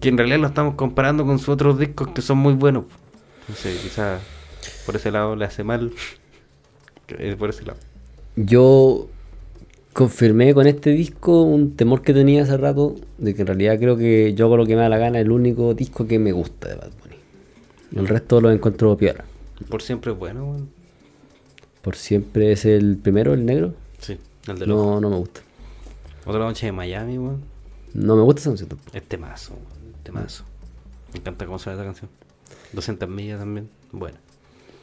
[0.00, 2.84] Que en realidad lo estamos comparando con sus otros discos que son muy buenos.
[3.48, 4.20] No sé, quizás
[4.86, 5.92] por ese lado le hace mal.
[7.08, 7.78] Eh, por ese lado.
[8.36, 9.08] Yo
[9.92, 13.96] confirmé con este disco un temor que tenía hace rato, de que en realidad creo
[13.96, 16.32] que yo con lo que me da la gana es el único disco que me
[16.32, 18.00] gusta de Bad Bunny.
[18.00, 19.24] El resto lo encuentro piola.
[19.68, 20.68] Por siempre es bueno, weón.
[21.80, 23.74] Por siempre es el primero, el negro.
[24.00, 24.18] Sí,
[24.48, 24.84] el de loco.
[24.84, 25.42] No, no me gusta.
[26.26, 27.42] Otra noche de Miami, weón.
[27.92, 28.96] No me gusta esa canción tampoco.
[28.96, 29.73] Es temazo, weón.
[30.04, 30.44] Temazo.
[31.12, 32.10] Me encanta cómo suena esa canción.
[32.72, 33.68] 200 millas también.
[33.92, 34.16] Bueno.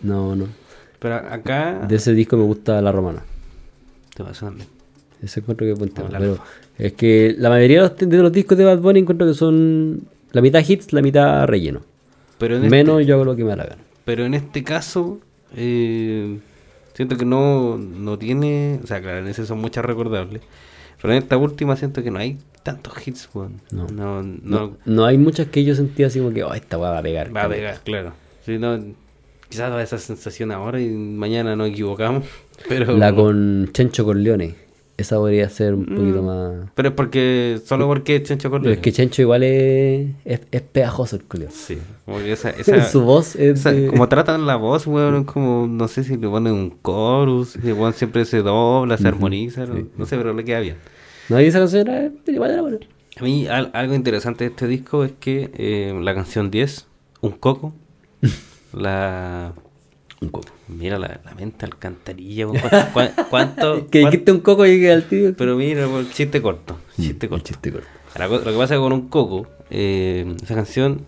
[0.01, 0.47] No, no.
[0.99, 1.86] Pero acá.
[1.88, 3.24] De ese disco me gusta La Romana.
[4.15, 4.67] Temazo también.
[5.22, 6.09] Ese encuentro que es buen tema.
[6.09, 6.38] Pero
[6.78, 10.01] es que la mayoría de los, de los discos de Bad Bunny encuentro que son
[10.32, 11.82] la mitad hits, la mitad relleno.
[12.39, 13.82] Pero en Menos este- yo hago lo que me da la gana.
[14.03, 15.19] Pero en este caso,
[15.55, 16.39] eh,
[16.95, 18.80] siento que no, no tiene.
[18.84, 20.41] O sea, claro, en ese son muchas recordables.
[21.02, 23.62] Pero en esta última siento que no hay tantos hits, weón.
[23.72, 23.88] No.
[23.88, 26.91] No, no, No, no hay muchas que yo sentía así como que, oh, esta weá
[26.91, 27.36] va a pegar.
[27.36, 28.14] va a pegar, claro.
[28.45, 28.80] Sí, no,
[29.49, 32.26] quizás da esa sensación ahora y mañana nos equivocamos.
[32.70, 34.56] Pero, La con Chencho Corleone.
[35.02, 35.95] Esa podría ser un Mm.
[35.95, 36.70] poquito más.
[36.76, 37.60] pero es porque.
[37.66, 38.76] Solo porque es Chencho Pero Corleone.
[38.76, 41.47] es que Chencho igual es, es, es pegajoso el culio.
[41.52, 42.49] Sí, como que esa.
[42.58, 43.60] esa Su voz es.
[43.60, 46.78] esa- de- como tratan la voz, weón, es como, no sé si le ponen un
[46.86, 50.76] chorus, el weón siempre se dobla, se armoniza, no, no sé, pero le queda bien.
[51.30, 52.78] No, y esa canción era, igual era buena.
[53.20, 56.88] A mí al- algo interesante de este disco es que eh, la canción 10,
[57.22, 57.74] Un Coco,
[58.74, 59.54] la...
[60.24, 60.49] Un coco.
[60.67, 63.88] Mira la, la mente alcantarilla, weón, ¿cuán- cuán- ¿cuánto?
[63.88, 65.34] Que dijiste un coco y al tío.
[65.36, 67.45] Pero mira, weón, chiste corto, chiste Un corto.
[67.47, 67.88] chiste corto.
[68.19, 71.01] La lo que pasa con Un Coco, eh, esa canción,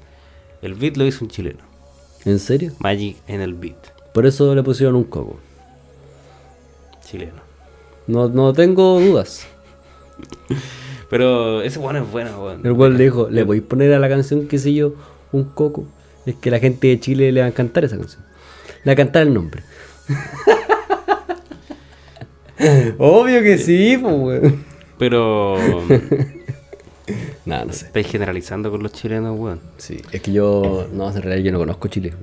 [0.63, 1.59] el beat lo hizo un chileno,
[2.25, 2.71] ¿En serio?
[2.79, 3.75] Magic en el beat,
[4.13, 5.37] Por eso le pusieron un coco.
[7.05, 7.43] chileno.
[8.07, 9.45] No, no tengo dudas.
[11.09, 12.65] Pero ese bueno es bueno, weón.
[12.65, 14.93] El weón le dijo, le podéis poner a la canción, qué sé yo,
[15.31, 15.85] un coco.
[16.25, 18.23] Es que la gente de Chile le va a encantar esa canción.
[18.83, 19.63] Le va a cantar el nombre.
[22.97, 24.63] Obvio que sí, pues, weón.
[24.97, 25.57] Pero
[27.45, 27.87] Nada, no sé.
[27.87, 29.59] estáis generalizando con los chilenos, weón.
[29.77, 32.13] Sí, es que yo, no, en realidad yo no conozco Chile.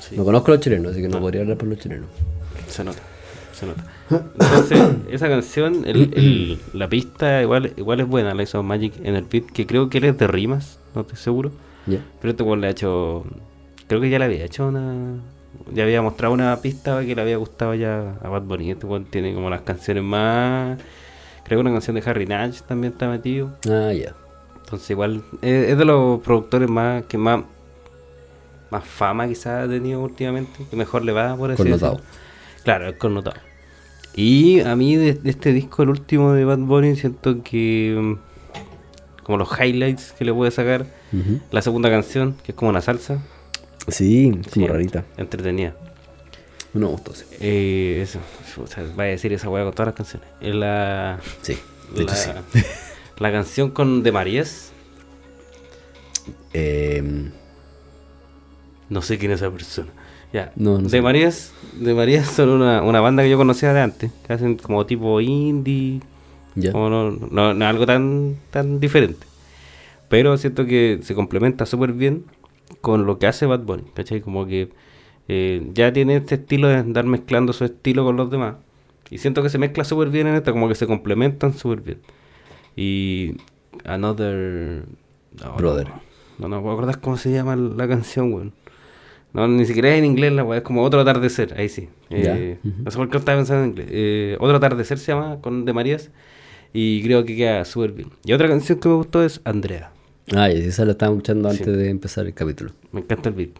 [0.00, 0.16] Sí.
[0.16, 2.06] No conozco a los chilenos, así que no podría hablar por los chilenos.
[2.68, 3.00] Se nota,
[3.52, 3.84] se nota.
[4.10, 4.80] Entonces,
[5.10, 9.24] esa canción, el, el- la pista igual, igual es buena, la hizo Magic en el
[9.24, 11.50] beat, que creo que él es de rimas, no estoy seguro.
[11.86, 13.24] Pero este weón le ha hecho,
[13.88, 15.16] creo que ya le había hecho una,
[15.72, 18.70] ya había mostrado una pista que le había gustado ya a Bad Bunny.
[18.72, 20.78] Este weón tiene como las canciones más,
[21.44, 23.50] creo que una canción de Harry Nash también está metido.
[23.68, 24.14] Ah, ya.
[24.64, 27.42] Entonces igual es, es de los productores más que más
[28.70, 31.92] más fama quizás ha tenido últimamente, que mejor le va por así Connotado.
[31.96, 32.10] decirlo.
[32.64, 33.36] Claro, es connotado.
[34.16, 39.22] Y a mí de, de este disco, el último de Bad Bunny, siento que mm,
[39.22, 40.86] como los highlights que le puede sacar,
[41.52, 43.18] la segunda canción, que es como una salsa,
[43.88, 45.04] Sí, como Sí, rarita.
[45.16, 45.74] entretenida.
[46.72, 47.24] No me gustó, sí.
[47.40, 48.18] Eh, eso,
[48.62, 50.28] o sea, vaya a decir esa weá con todas las canciones.
[50.40, 51.56] Es la, Sí.
[51.94, 52.62] De hecho, la, sí.
[53.18, 54.72] la canción con De Marías.
[56.52, 57.30] Eh,
[58.88, 59.88] No sé quién es esa persona.
[60.32, 60.52] Ya.
[60.56, 61.02] No, no de sé.
[61.02, 64.84] Marías, de Marías son una, una banda que yo conocía de antes, que hacen como
[64.84, 66.00] tipo indie,
[66.56, 66.72] ya.
[66.72, 69.26] como no, no, no algo tan, tan diferente.
[70.08, 72.24] Pero siento que se complementa súper bien
[72.84, 74.20] con lo que hace Bad Bunny, ¿cachai?
[74.20, 74.68] Como que
[75.26, 78.56] eh, ya tiene este estilo de andar mezclando su estilo con los demás.
[79.10, 81.98] Y siento que se mezcla súper bien en esta, como que se complementan súper bien.
[82.76, 83.36] Y
[83.84, 84.84] Another...
[85.42, 85.88] no, Brother.
[86.38, 88.52] No, no, no puedo acordar cómo se llama la canción, weón.
[89.32, 91.88] No, ni siquiera es en inglés, la weá, es como Otro Atardecer, ahí sí.
[92.10, 92.58] Eh.
[92.62, 93.88] No sé por qué estaba pensando en inglés.
[93.90, 96.10] Eh, Otro Atardecer se llama, con De Marías.
[96.74, 98.10] Y creo que queda súper bien.
[98.24, 99.93] Y otra canción que me gustó es Andrea.
[100.34, 101.58] Ah, y esa la estaba escuchando Sí.
[101.58, 102.70] antes de empezar el capítulo.
[102.92, 103.50] Me encanta el beat.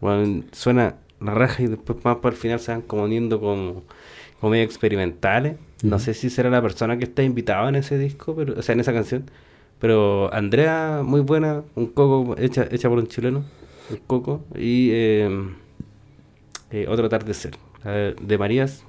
[0.00, 3.82] Bueno, suena la raja y después más para el final se van como uniendo como,
[4.40, 5.56] como medio experimentales.
[5.82, 8.72] No sé si será la persona que está invitada en ese disco, pero, o sea,
[8.74, 9.30] en esa canción.
[9.78, 13.44] Pero Andrea, muy buena, un coco hecha, hecha por un chileno,
[13.90, 14.44] un coco.
[14.54, 15.48] Y eh,
[16.70, 17.52] eh, otro atardecer.
[17.84, 18.84] La de- Marías,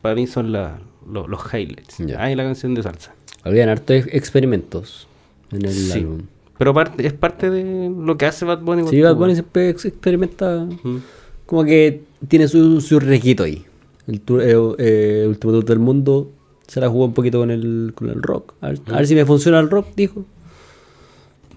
[0.00, 0.78] para mí son la-
[1.10, 1.98] lo- los highlights.
[1.98, 2.22] Ya.
[2.22, 3.14] Ah, y la canción de salsa.
[3.42, 5.08] Habían hartos ex- experimentos
[5.50, 5.92] en el Sí.
[5.92, 6.20] álbum.
[6.62, 8.86] Pero parte, es parte de lo que hace Bad Bunny.
[8.88, 10.64] Sí, Bad Bunny siempre ex- experimenta.
[10.84, 10.98] Mm.
[11.44, 13.64] Como que tiene su, su requito ahí.
[14.06, 16.30] El, tour- eh, eh, el último tour del mundo
[16.68, 18.54] se la jugó un poquito con el, con el rock.
[18.60, 20.24] A ver, a ver si me funciona el rock, dijo.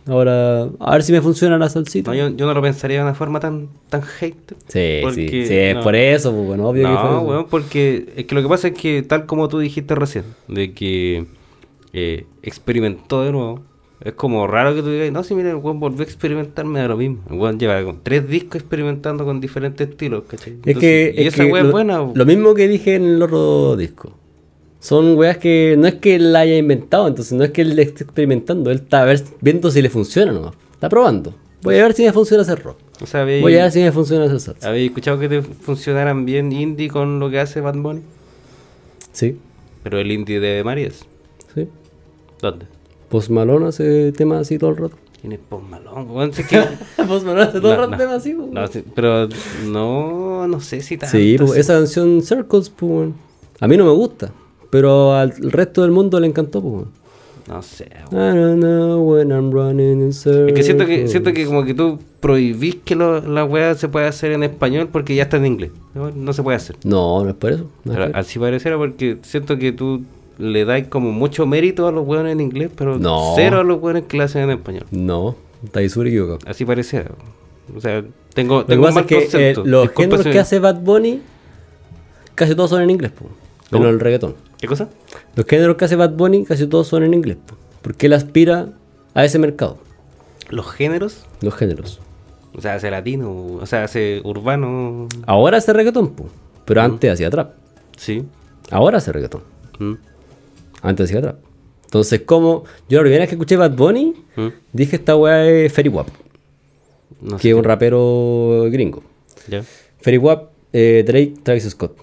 [0.08, 2.12] Ahora, a ver si me funciona la salsita.
[2.12, 4.54] No, yo, yo no lo pensaría de una forma tan, tan hate.
[4.68, 5.82] sí, porque- sí, sí, es no.
[5.82, 7.22] por eso, pues, bueno, obvio que fue No, eso.
[7.28, 10.74] weón, porque es que lo que pasa es que, tal como tú dijiste recién, de
[10.74, 11.26] que
[11.94, 13.62] eh, experimentó de nuevo,
[14.02, 16.80] es como raro que tú digas, no, si mira, el weón volvió a experimentar, me
[16.82, 17.20] da lo mismo.
[17.30, 20.54] El weón lleva como tres discos experimentando con diferentes estilos, ¿cachai?
[20.54, 22.12] Es Entonces, que, y es esa que lo, es buena.
[22.14, 24.12] lo mismo que dije en el otro disco.
[24.80, 27.78] Son weas que no es que él la haya inventado, entonces no es que él
[27.80, 30.54] esté experimentando, él está a ver- viendo si le funciona nomás.
[30.74, 31.34] Está probando.
[31.64, 32.78] Voy a ver si me funciona hacer rock.
[33.02, 34.70] O sea, ¿habéis, Voy a ver si me funciona hacer salsa.
[34.70, 38.02] habéis escuchado que te funcionaran bien indie con lo que hace Bad Bunny?
[39.12, 39.38] Sí,
[39.84, 41.04] Pero el indie de Marías,
[41.56, 41.68] sí.
[42.42, 42.66] ¿dónde?
[43.10, 44.96] Post Malone hace temas así todo el rato.
[45.22, 46.02] ¿Quién es Post Malone?
[46.12, 46.58] Weón, si es que...
[47.08, 47.98] Post Malone hace todo el No, rato no.
[47.98, 48.50] temas así, pues.
[48.52, 49.28] No, sí, pero
[49.68, 51.18] no, no sé si tanto.
[51.18, 51.60] Sí, pues, así.
[51.62, 53.10] esa canción Circles, pues.
[53.60, 54.32] A mí no me gusta,
[54.70, 56.86] pero al resto del mundo le encantó, pues.
[57.48, 57.86] No sé.
[58.12, 60.48] I don't know when I'm running in circles.
[60.48, 63.88] Es que siento que siento que como que tú prohibís que lo- la weá se
[63.88, 65.70] pueda hacer en español porque ya está en inglés.
[65.94, 66.76] No, No se puede hacer.
[66.84, 67.66] No, no es por eso.
[67.84, 70.02] no es por- así pareciera porque siento que tú
[70.38, 73.34] le das como mucho mérito a los weones en inglés, pero No.
[73.36, 74.86] cero a los weones que hacen en español.
[74.92, 76.40] No, estáis súper equivocado.
[76.46, 77.12] Así pareciera.
[77.76, 80.40] O sea, tengo, Lo que tengo un pasa mal es que eh, los géneros que
[80.40, 81.22] hace Bad Bunny
[82.36, 83.26] casi todos son en inglés, po.
[83.72, 84.36] Menos el reggaetón.
[84.60, 84.90] ¿Qué cosa?
[85.36, 87.56] Los géneros que hace Bad Bunny casi todos son en inglés, po.
[87.82, 88.70] Porque él aspira
[89.14, 89.78] a ese mercado,
[90.50, 92.00] Los géneros, los géneros.
[92.56, 93.32] o sea, hace latino,
[93.62, 95.08] o sea, hace urbano.
[95.26, 96.28] Ahora hace reggaetón, po.
[96.66, 97.54] Pero antes hacía trap.
[97.98, 98.24] Sí.
[98.72, 99.42] Ahora hace reggaetón.
[99.80, 99.94] Mm.
[100.86, 101.38] Antes hacía trap.
[101.86, 104.48] Entonces, como yo la primera vez que escuché Bad Bunny, Mm.
[104.74, 106.08] dije esta weá es Ferry Wap,
[107.22, 109.02] No que es un rapero gringo.
[109.48, 109.64] Ya.
[110.02, 111.98] Ferry Wap, eh, Drake, Travis Scott.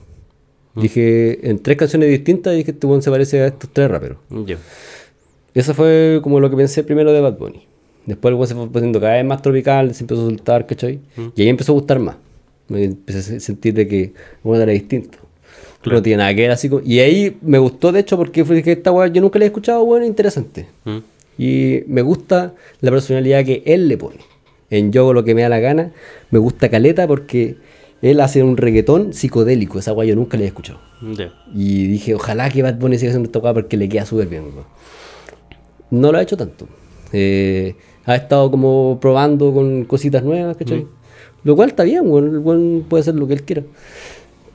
[0.74, 4.16] Dije, en tres canciones distintas, dije, este weón se parece a estos tres raperos.
[5.54, 7.66] Eso fue como lo que pensé primero de Bad Bunny.
[8.06, 11.00] Después el weón se fue poniendo cada vez más tropical, se empezó a soltar, ¿cachai?
[11.36, 12.16] Y ahí empezó a gustar más.
[12.68, 14.12] Me empecé a se- sentir de que
[14.42, 15.18] bueno era distinto.
[15.84, 16.70] No tiene nada que ver así.
[16.84, 19.48] Y ahí me gustó, de hecho, porque fue que esta weá yo nunca la he
[19.48, 20.68] escuchado, bueno, interesante.
[20.84, 20.98] Mm.
[21.38, 24.20] Y me gusta la personalidad que él le pone.
[24.70, 25.92] En Yo hago lo que me da la gana,
[26.30, 27.56] me gusta Caleta porque
[28.00, 29.78] él hace un reggaetón psicodélico.
[29.78, 30.80] Esa weá yo nunca la he escuchado.
[31.54, 34.44] Y dije, ojalá que Bad Bunny siga haciendo esta weá porque le queda súper bien.
[35.90, 36.68] No lo ha hecho tanto.
[37.12, 37.74] Eh,
[38.04, 40.86] ha estado como probando con cositas nuevas, ¿cachai?
[41.44, 42.28] Lo cual está bien, weón.
[42.28, 43.62] El weón puede hacer lo que él quiera.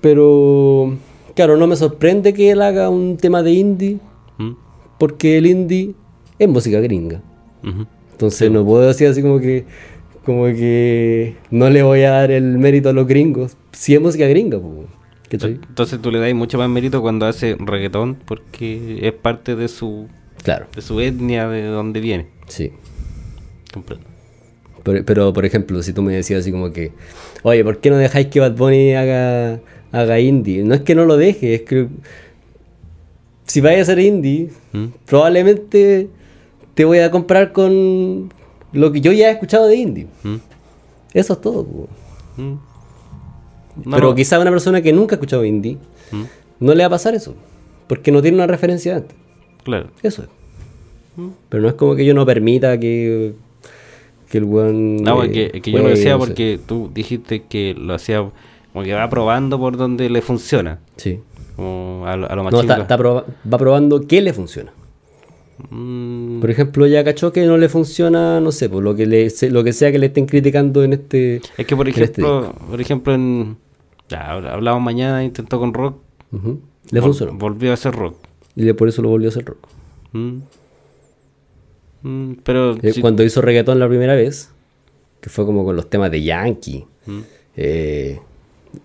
[0.01, 0.97] Pero,
[1.37, 3.97] claro, no me sorprende que él haga un tema de indie
[4.37, 4.51] Mm.
[4.99, 5.93] porque el indie
[6.37, 7.21] es música gringa.
[8.11, 9.63] Entonces no puedo decir así como que
[10.25, 13.55] como que no le voy a dar el mérito a los gringos.
[13.71, 14.87] Si es música gringa, pues.
[15.29, 20.07] Entonces tú le das mucho más mérito cuando hace reggaetón porque es parte de su
[20.43, 22.27] Claro, de su etnia, de donde viene.
[22.47, 22.71] sí.
[23.73, 24.05] Comprendo.
[24.83, 26.91] Pero, pero, por ejemplo, si tú me decías así como que,
[27.43, 29.59] oye, ¿por qué no dejáis que Bad Bunny haga,
[29.91, 30.63] haga indie?
[30.63, 31.87] No es que no lo deje, es que
[33.45, 34.85] si vais a hacer indie, ¿Mm?
[35.05, 36.09] probablemente
[36.73, 38.31] te voy a comprar con
[38.73, 40.07] lo que yo ya he escuchado de indie.
[40.23, 40.35] ¿Mm?
[41.13, 41.87] Eso es todo.
[42.35, 42.53] ¿Mm?
[43.85, 44.15] No, pero no.
[44.15, 45.77] quizá una persona que nunca ha escuchado indie,
[46.59, 47.35] no le va a pasar eso,
[47.87, 49.15] porque no tiene una referencia antes.
[49.63, 49.89] Claro.
[50.01, 50.29] Eso es.
[51.49, 53.33] Pero no es como que yo no permita que,
[54.29, 54.97] que el weón.
[54.97, 56.27] No, eh, es que, que yo lo juegue, decía no sé.
[56.27, 58.29] porque tú dijiste que lo hacía
[58.77, 60.77] como que va probando por donde le funciona.
[60.97, 61.19] Sí.
[61.55, 62.73] Como a, lo- a lo No, machista.
[62.73, 64.71] está, está proba- va probando qué le funciona.
[65.71, 69.27] Mm, Por ejemplo, ya cachó que no le funciona, no sé, por lo que le
[69.49, 71.41] lo que sea que le estén criticando en este.
[71.57, 73.57] es que por este ejemplo, por ejemplo en
[74.07, 75.97] ya, habl- hablamos mañana, intentó con rock.
[76.31, 77.33] Le vol- funcionó.
[77.33, 78.15] Volvió a hacer rock.
[78.55, 79.67] Y por eso lo volvió a hacer rock.
[80.13, 80.37] Mm.
[82.03, 84.51] Mm, pero Eh, Cuando hizo reggaetón la primera vez,
[85.21, 86.85] que fue como con los temas de Yankee,
[87.55, 88.19] eh,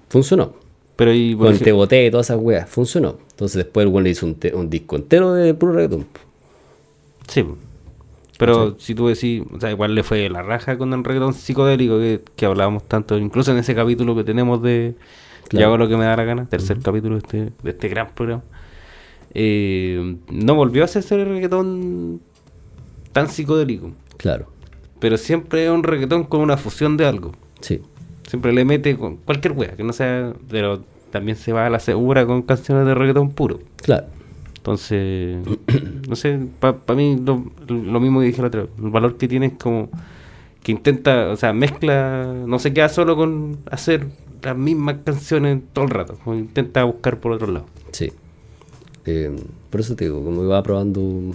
[0.08, 0.54] funcionó.
[0.96, 3.16] pero y Con ejemplo- Te Boté y todas esas weas, funcionó.
[3.30, 6.06] Entonces después el weón le hizo un, un disco entero de puro reggaetón.
[7.28, 7.44] Sí.
[8.38, 11.98] Pero si tú decís, o sea, igual le fue la raja con el reggaetón psicodélico
[11.98, 14.94] que, que hablábamos tanto, incluso en ese capítulo que tenemos de
[15.48, 15.60] Claro.
[15.60, 18.08] Ya hago lo que me da la gana, tercer capítulo de este, de este gran
[18.14, 18.42] programa.
[19.34, 22.20] Eh, no volvió a hacerse el reggaetón
[23.12, 24.46] tan psicodélico, Claro,
[24.98, 27.32] pero siempre es un reggaetón con una fusión de algo.
[27.60, 27.80] sí.
[28.32, 30.80] Siempre le mete con cualquier wea, que no sea, pero
[31.10, 33.60] también se va a la segura con canciones de reggaetón puro.
[33.76, 34.06] Claro.
[34.56, 35.36] Entonces,
[36.08, 39.28] no sé, para mí lo, lo mismo que dije la otra vez, el valor que
[39.28, 39.90] tiene es como
[40.62, 44.06] que intenta, o sea, mezcla, no se queda solo con hacer
[44.42, 47.66] las mismas canciones todo el rato, como intenta buscar por otro lado.
[47.90, 48.14] Sí.
[49.04, 49.36] Eh,
[49.68, 51.34] por eso te digo, como iba probando.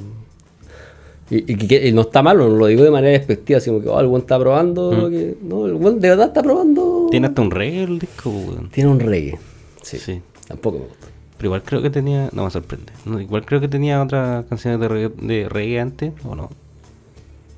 [1.30, 3.90] Y, y que, que no está malo, no lo digo de manera despectiva, como que
[3.90, 4.94] oh, el buen está probando.
[4.94, 7.08] lo que- no, el buen de verdad está probando.
[7.12, 8.70] Tiene hasta un reggae el disco, weón.
[8.70, 9.38] Tiene un reggae.
[9.82, 9.98] Sí.
[9.98, 10.22] Sí.
[10.48, 11.08] Tampoco me gusta.
[11.38, 14.80] Pero igual creo que tenía, no me sorprende, no, igual creo que tenía otras canciones
[14.80, 16.50] de reggae, de reggae antes, ¿o no?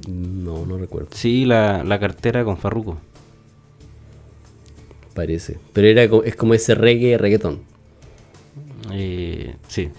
[0.09, 1.09] No, no recuerdo.
[1.11, 2.97] Sí, la, la cartera con Farruko.
[5.13, 5.57] Parece.
[5.73, 7.59] Pero era es como ese reggae reggaetón.
[8.91, 9.89] Eh, Sí.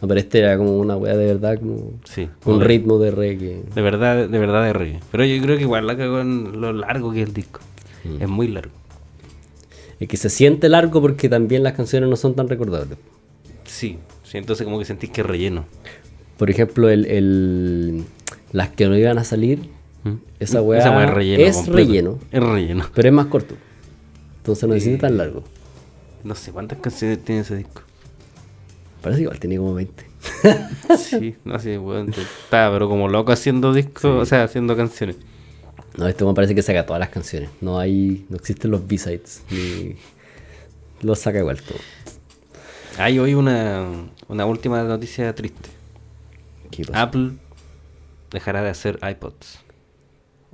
[0.00, 2.28] No, pero este era como una wea de verdad, como sí.
[2.44, 3.62] un de- ritmo de reggae.
[3.74, 5.00] De verdad, de verdad de reggae.
[5.10, 7.60] Pero yo creo que igual la cagó en lo largo que es el disco.
[8.04, 8.22] Mm.
[8.22, 8.72] Es muy largo.
[9.98, 12.96] Es que se siente largo porque también las canciones no son tan recordables.
[13.64, 15.64] Sí, sí, entonces como que sentís que es relleno.
[16.36, 18.04] Por ejemplo, el, el-
[18.52, 19.68] las que no iban a salir,
[20.04, 20.12] ¿Mm?
[20.38, 21.44] esa weá, Esa weá es relleno.
[21.44, 22.84] es relleno, Es relleno.
[22.94, 23.56] pero es más corto.
[24.36, 25.42] Entonces no necesita tan largo.
[26.22, 27.82] No sé cuántas canciones tiene ese disco.
[29.02, 30.06] Parece que igual tiene como 20.
[30.98, 32.08] Sí, no sé, weón.
[32.10, 35.16] Está, pero como loco haciendo discos, o sea, haciendo canciones.
[35.96, 37.50] No, este me parece que saca todas las canciones.
[37.60, 39.42] No hay, no existen los B-sides.
[39.50, 39.96] Ni...
[41.02, 41.78] Los saca igual todo.
[42.98, 43.86] Hay hoy una,
[44.28, 45.70] una última noticia triste.
[46.70, 47.02] ¿Qué pasa?
[47.02, 47.30] Apple
[48.30, 49.60] dejará de hacer iPods.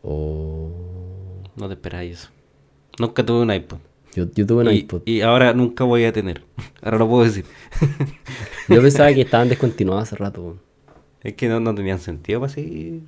[0.02, 0.70] Oh,
[1.56, 2.28] No te esperáis eso.
[2.98, 3.78] Nunca tuve un iPod.
[4.14, 5.02] Yo, yo tuve un y, iPod.
[5.04, 6.42] y ahora nunca voy a tener.
[6.82, 7.44] Ahora lo puedo decir.
[8.68, 10.56] Yo pensaba que estaban descontinuados hace rato.
[11.22, 13.02] Es que no, no tenían sentido para seguir.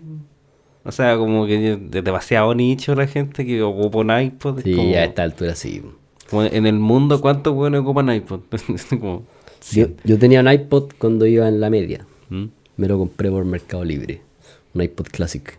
[0.85, 4.63] O sea, como que de demasiado nicho la gente que ocupa un iPod.
[4.63, 5.83] Sí, como, a esta altura sí.
[6.29, 8.41] como en el mundo, ¿cuántos buenos ocupan iPod?
[8.75, 9.25] Es como,
[9.73, 12.07] Yo, yo tenía un iPod cuando iba en la media.
[12.31, 12.47] ¿Mm?
[12.77, 14.23] Me lo compré por Mercado Libre.
[14.75, 15.59] Un iPod Classic.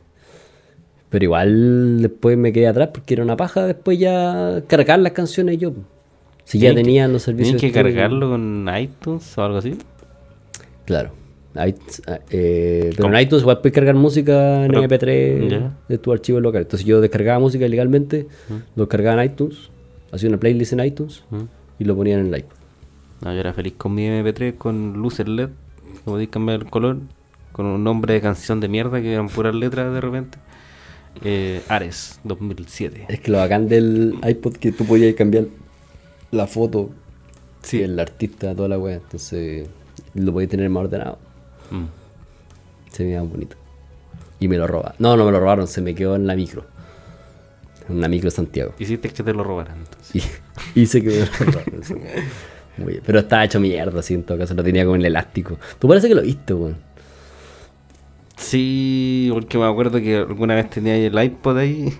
[1.09, 5.57] Pero igual después me quedé atrás porque era una paja después ya cargar las canciones
[5.57, 5.71] yo.
[6.43, 7.57] Si ya Tienen que- los servicios.
[7.57, 9.75] ¿Tienen que cargarlo con iTunes o algo así?
[10.85, 11.11] Claro.
[11.65, 15.73] iTunes, eh, pero en iTunes igual puedes cargar música en Pero- MP3 ya.
[15.89, 16.61] de tu archivo local.
[16.61, 18.27] Entonces yo descargaba música ilegalmente,
[18.75, 19.71] lo cargaba en iTunes,
[20.11, 21.37] hacía una playlist en iTunes ¿Mm?
[21.79, 22.53] y lo ponía en el iPod.
[23.23, 25.49] No, yo era feliz con mi MP3 con luces LED,
[26.05, 26.97] podéis cambiar el color,
[27.53, 30.37] con un nombre de canción de mierda que eran puras letras de repente.
[31.23, 33.05] Eh, Ares 2007.
[33.09, 35.45] Es que lo bacán del iPod que tú podías cambiar
[36.31, 36.89] la foto
[37.63, 37.81] Sí.
[37.81, 38.95] el artista, toda la wea.
[38.95, 39.67] Entonces
[40.13, 41.17] lo podías tener más ordenado.
[41.71, 41.85] Mm.
[42.91, 43.55] Se veía bonito.
[44.39, 44.95] Y me lo robaron.
[44.99, 46.65] No, no me lo robaron, se me quedó en la micro.
[47.89, 48.73] En la micro Santiago.
[48.79, 49.77] Hiciste que te lo robaran.
[49.79, 50.29] entonces.
[50.75, 51.83] Y hice que me lo robaron.
[51.83, 51.95] sí.
[52.77, 53.03] Muy bien.
[53.05, 54.53] Pero estaba hecho mierda, en todo caso.
[54.53, 55.57] Lo tenía como en el elástico.
[55.79, 56.77] Tú parece que lo viste, weón.
[58.37, 61.91] Sí, porque me acuerdo que alguna vez tenía el iPod ahí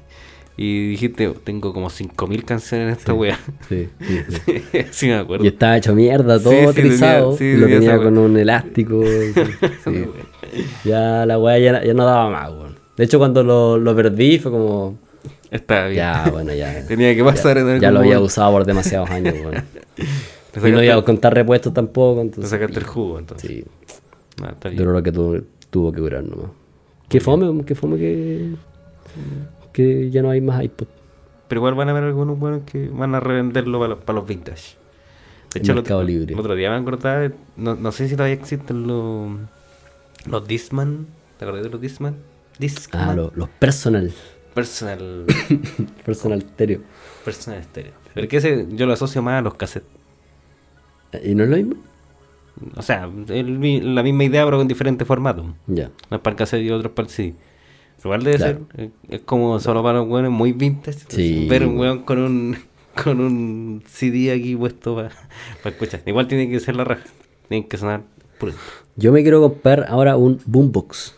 [0.55, 3.39] y dijiste, tengo como 5000 canciones en esta wea.
[3.67, 4.63] Sí, sí, sí.
[4.91, 5.43] sí, me acuerdo.
[5.45, 7.37] Y estaba hecho mierda, todo Sí, sí, trizado.
[7.37, 8.25] sí, lo tenía con wea.
[8.27, 9.03] un elástico.
[9.33, 9.33] sí,
[9.83, 10.05] sí.
[10.85, 12.75] Ya la weá ya, ya no daba más, weón.
[12.95, 14.97] De hecho, cuando lo, lo perdí fue como.
[15.51, 15.97] Está bien.
[15.97, 16.85] Ya, bueno, ya.
[16.87, 19.63] Tenía que pasar ya, en algún Ya lo había usado por demasiados años, weón.
[20.51, 22.49] Te Y no iba a contar repuestos tampoco, te entonces.
[22.49, 23.49] sacaste el jugo, entonces.
[23.49, 23.63] Sí,
[24.41, 24.77] Ah, está bien.
[24.79, 25.37] duró lo que tuvo,
[25.69, 26.51] tuvo que durar nomás.
[27.09, 28.55] Qué fome, qué fome que.
[29.73, 30.87] Que ya no hay más iPod.
[31.47, 34.27] Pero igual van a haber algunos buenos que van a revenderlo para los, para los
[34.27, 34.75] vintage.
[35.53, 36.33] De hecho, el otro, Libre.
[36.33, 39.31] el otro día me acordaba, no, no sé si todavía existen los,
[40.29, 41.07] los Discman.
[41.39, 42.17] ¿Te acuerdas de los Discman?
[42.59, 43.09] Discman.
[43.09, 44.11] Ah, lo- los personal.
[44.53, 45.25] Personal,
[46.05, 46.81] Personal stereo.
[47.23, 47.93] personal estéreo.
[48.13, 49.87] Pero que ese yo lo asocio más a los cassettes.
[51.23, 51.75] ¿Y no es lo mismo?
[52.75, 55.45] O sea, el la misma idea pero con diferentes formatos.
[55.67, 55.91] Ya.
[56.09, 57.33] Uno es para el cassette y otro es para el CD.
[58.03, 58.67] Igual debe Claro.
[58.75, 60.99] ser, eh, es como solo para los weones muy vintage.
[61.07, 61.47] Sí.
[61.49, 62.57] Ver un weón con un,
[63.03, 65.11] con un CD aquí puesto para,
[65.65, 66.01] escuchar.
[66.05, 67.03] Igual tiene que ser la raja.
[67.47, 68.03] Tienen que sonar
[68.39, 68.53] puro.
[68.95, 71.15] Yo me quiero comprar ahora un boombox.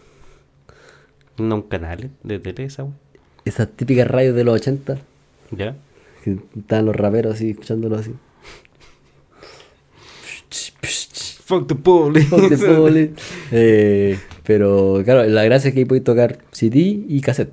[1.37, 2.97] No un canal de tele esa weón.
[3.45, 4.97] Esas típicas radios de los 80.
[5.51, 5.75] ¿Ya?
[6.23, 8.13] Que estaban los raperos así, escuchándolo así.
[11.49, 12.27] Fuck the police.
[12.27, 13.11] Fuck the police.
[13.51, 17.51] Eh, pero claro, la gracia es que ahí podéis tocar CD y cassette.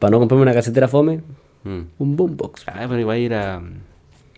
[0.00, 1.20] Para no comprarme una casetera fome,
[1.64, 1.80] Mm.
[1.98, 2.64] un boombox.
[2.66, 3.60] Ah, pero iba a ir a.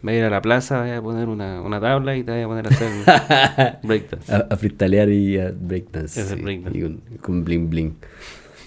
[0.07, 2.43] Va a ir a la plaza, voy a poner una, una tabla y te voy
[2.43, 4.31] a poner a hacer breakdance.
[4.31, 6.23] A, a freestylear y a breakdance.
[6.23, 6.77] Sí, breakdance.
[6.79, 7.95] y con, con bling bling.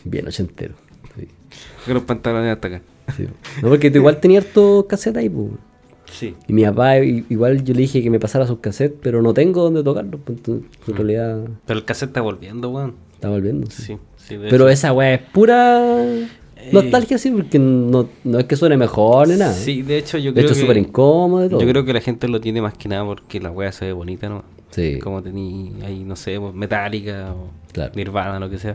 [0.03, 0.73] Bien ochentero.
[1.15, 1.27] Sí,
[1.85, 2.81] Con los pantalones hasta acá.
[3.15, 3.27] sí.
[3.61, 5.49] No, porque tú igual tenía harto cassette ahí, pues.
[6.11, 6.35] Sí.
[6.47, 9.63] Y mi papá, igual yo le dije que me pasara sus cassettes, pero no tengo
[9.63, 10.19] dónde tocarlos.
[10.23, 12.95] pues, entonces, en realidad Pero el cassette está volviendo, weón.
[13.13, 13.69] está volviendo.
[13.69, 13.97] sí.
[14.17, 14.69] Sí, Pero hecho.
[14.69, 16.03] esa weá es pura
[16.73, 19.53] nostalgia, sí, porque no, no es que suene mejor ni nada.
[19.53, 20.61] Sí, de hecho yo de creo hecho, es que...
[20.65, 21.61] súper incómodo y todo.
[21.61, 23.93] Yo creo que la gente lo tiene más que nada porque la wea se ve
[23.93, 24.43] bonita, ¿no?
[24.71, 27.93] Sí, Como tení ahí, no sé, pues, Metallica o Claro.
[27.95, 28.73] Nirvana, lo que sea.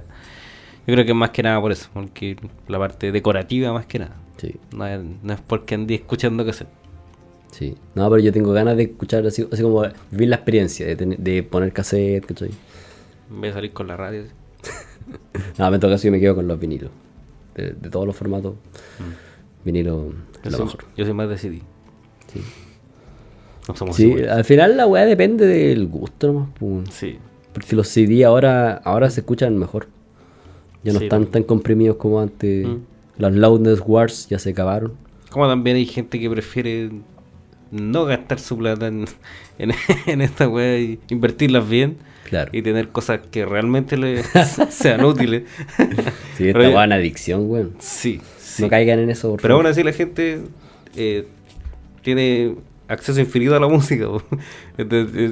[0.86, 3.98] Yo creo que es más que nada por eso, porque la parte decorativa más que
[3.98, 4.16] nada.
[4.38, 6.68] sí, No es, no es porque andé escuchando cassette.
[7.52, 7.76] Sí.
[7.94, 11.18] No, pero yo tengo ganas de escuchar así, así como vivir la experiencia de, tener-
[11.18, 12.50] de poner cassette, ¿cachai?
[13.30, 14.24] Vez de salir con la radio.
[15.58, 16.90] No, en todo caso yo me quedo con los vinilos.
[17.54, 18.54] De, de todos los formatos,
[19.64, 20.84] vinilo Yo es lo soy, mejor.
[20.96, 21.62] yo soy más de CD.
[22.32, 22.40] Sí.
[23.68, 26.94] No somos Sí, al final la weá depende del gusto nomás.
[26.94, 27.18] Sí.
[27.52, 29.88] Porque los CD ahora, ahora se escuchan mejor.
[30.84, 32.66] Ya no Sí, están tan comprimidos como antes.
[32.66, 32.76] Mm.
[33.18, 34.92] Las loudness wars ya se acabaron.
[35.30, 36.90] Como también hay gente que prefiere
[37.72, 39.06] no gastar su plata en,
[39.58, 39.72] en,
[40.06, 41.96] en esta wea y invertirlas bien.
[42.28, 42.50] Claro.
[42.54, 44.22] Y tener cosas que realmente le
[44.70, 45.42] sean útiles.
[46.38, 47.72] Sí, esta weá es adicción, weón.
[47.80, 48.62] Sí, sí.
[48.62, 49.72] No caigan en eso, por Pero aún favor.
[49.72, 50.40] así la gente
[50.96, 51.26] eh,
[52.02, 52.54] tiene
[52.88, 54.06] acceso infinito a la música.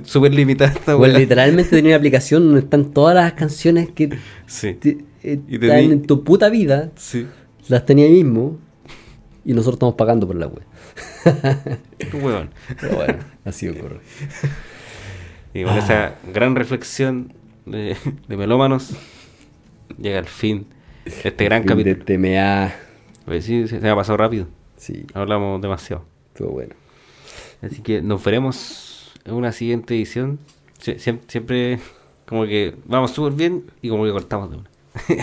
[0.04, 1.20] súper limitada esta Weón, wea.
[1.20, 4.10] literalmente tenía una aplicación donde están todas las canciones que
[4.46, 6.90] Sí, te- eh, Y están en tu puta vida.
[6.96, 7.26] sí.
[7.68, 8.58] Las tenía ahí mismo.
[9.44, 10.62] Y nosotros estamos pagando por la web.
[12.12, 12.50] Weón.
[12.80, 14.00] Pero bueno, así ocurre.
[15.54, 17.32] Y con esa gran reflexión
[17.66, 17.96] de,
[18.28, 18.90] de melómanos,
[19.98, 20.66] llega al fin
[21.04, 22.04] este gran Fin de capítulo.
[22.04, 22.72] TMA.
[23.24, 24.46] Pues sí, se, me ha pasado rápido.
[24.76, 26.04] Sí, Hablamos demasiado.
[26.32, 26.74] estuvo bueno.
[27.62, 30.38] Así que nos veremos en una siguiente edición.
[30.82, 31.78] Sie- siem- Siempre,
[32.26, 34.70] como que vamos súper bien y como que cortamos de una.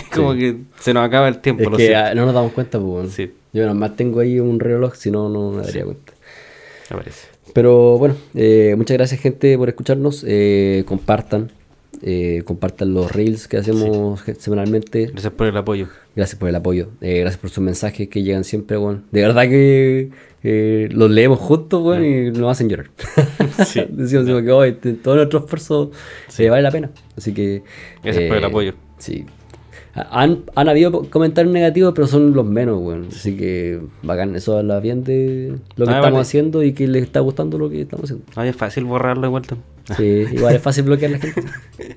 [0.13, 0.39] como Sí.
[0.39, 1.63] que se nos acaba el tiempo.
[1.63, 2.89] Es lo que no nos damos cuenta, pues.
[2.91, 3.09] bueno.
[3.09, 3.33] Sí.
[3.57, 6.13] Yo nomás tengo ahí un reloj, si no, no me daría cuenta.
[6.91, 7.27] Me parece.
[7.53, 10.23] Pero bueno, eh, muchas gracias, gente, por escucharnos.
[10.27, 11.51] Eh, compartan.
[12.03, 15.07] eh, compartan los reels que hacemos semanalmente.
[15.07, 15.87] Gracias por el apoyo.
[16.15, 16.89] Gracias por el apoyo.
[17.01, 19.01] eh, gracias por sus mensajes que llegan siempre, bueno.
[19.11, 20.11] De verdad que
[20.43, 22.89] eh, los leemos juntos, bueno, y nos hacen llorar.
[23.65, 23.81] Sí.
[23.89, 25.89] Decimos como que "Oye, te- todo nuestro esfuerzo
[26.37, 26.91] vale la pena.
[27.17, 27.63] Así que.
[28.03, 28.73] Gracias por el apoyo.
[28.99, 29.25] Sí.
[29.97, 33.07] Ha- Han, han habido comentarios negativos, pero son los menos, weón.
[33.11, 36.21] Así que bacán, eso habla bien de lo que Ah, estamos vale.
[36.21, 38.25] haciendo y que les está gustando lo que estamos haciendo.
[38.35, 39.57] No, es fácil borrarlo de vuelta.
[39.95, 41.41] Sí, igual es fácil bloquear a la gente.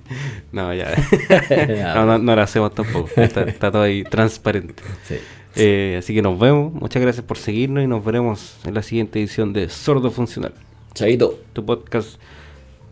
[0.52, 0.86] No, ya.
[1.94, 3.08] no, no, no lo hacemos tampoco.
[3.16, 4.82] Está, está todo ahí transparente.
[5.06, 5.16] Sí.
[5.56, 6.72] Eh, así que nos vemos.
[6.72, 10.52] Muchas gracias por seguirnos y nos veremos en la siguiente edición de Sordo Funcional.
[10.94, 12.20] Chaito, Tu podcast.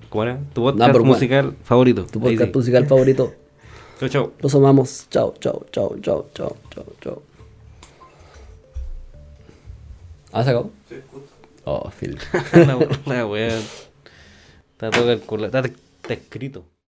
[0.09, 0.39] ¿Cómo era?
[0.53, 2.05] Tu podcast musical favorito.
[2.11, 3.33] tu podcast musical favorito.
[3.99, 4.33] Chau, chau.
[4.41, 5.09] Los amamos.
[5.11, 7.23] Chao, chao, chao, chao, chao, chao, chao.
[10.33, 10.71] ¿Ah, se acabó?
[11.65, 12.19] Oh, Phil.
[12.53, 13.59] la, la wea.
[14.73, 15.59] Está todo calculado.
[15.59, 16.65] Está, está escrito.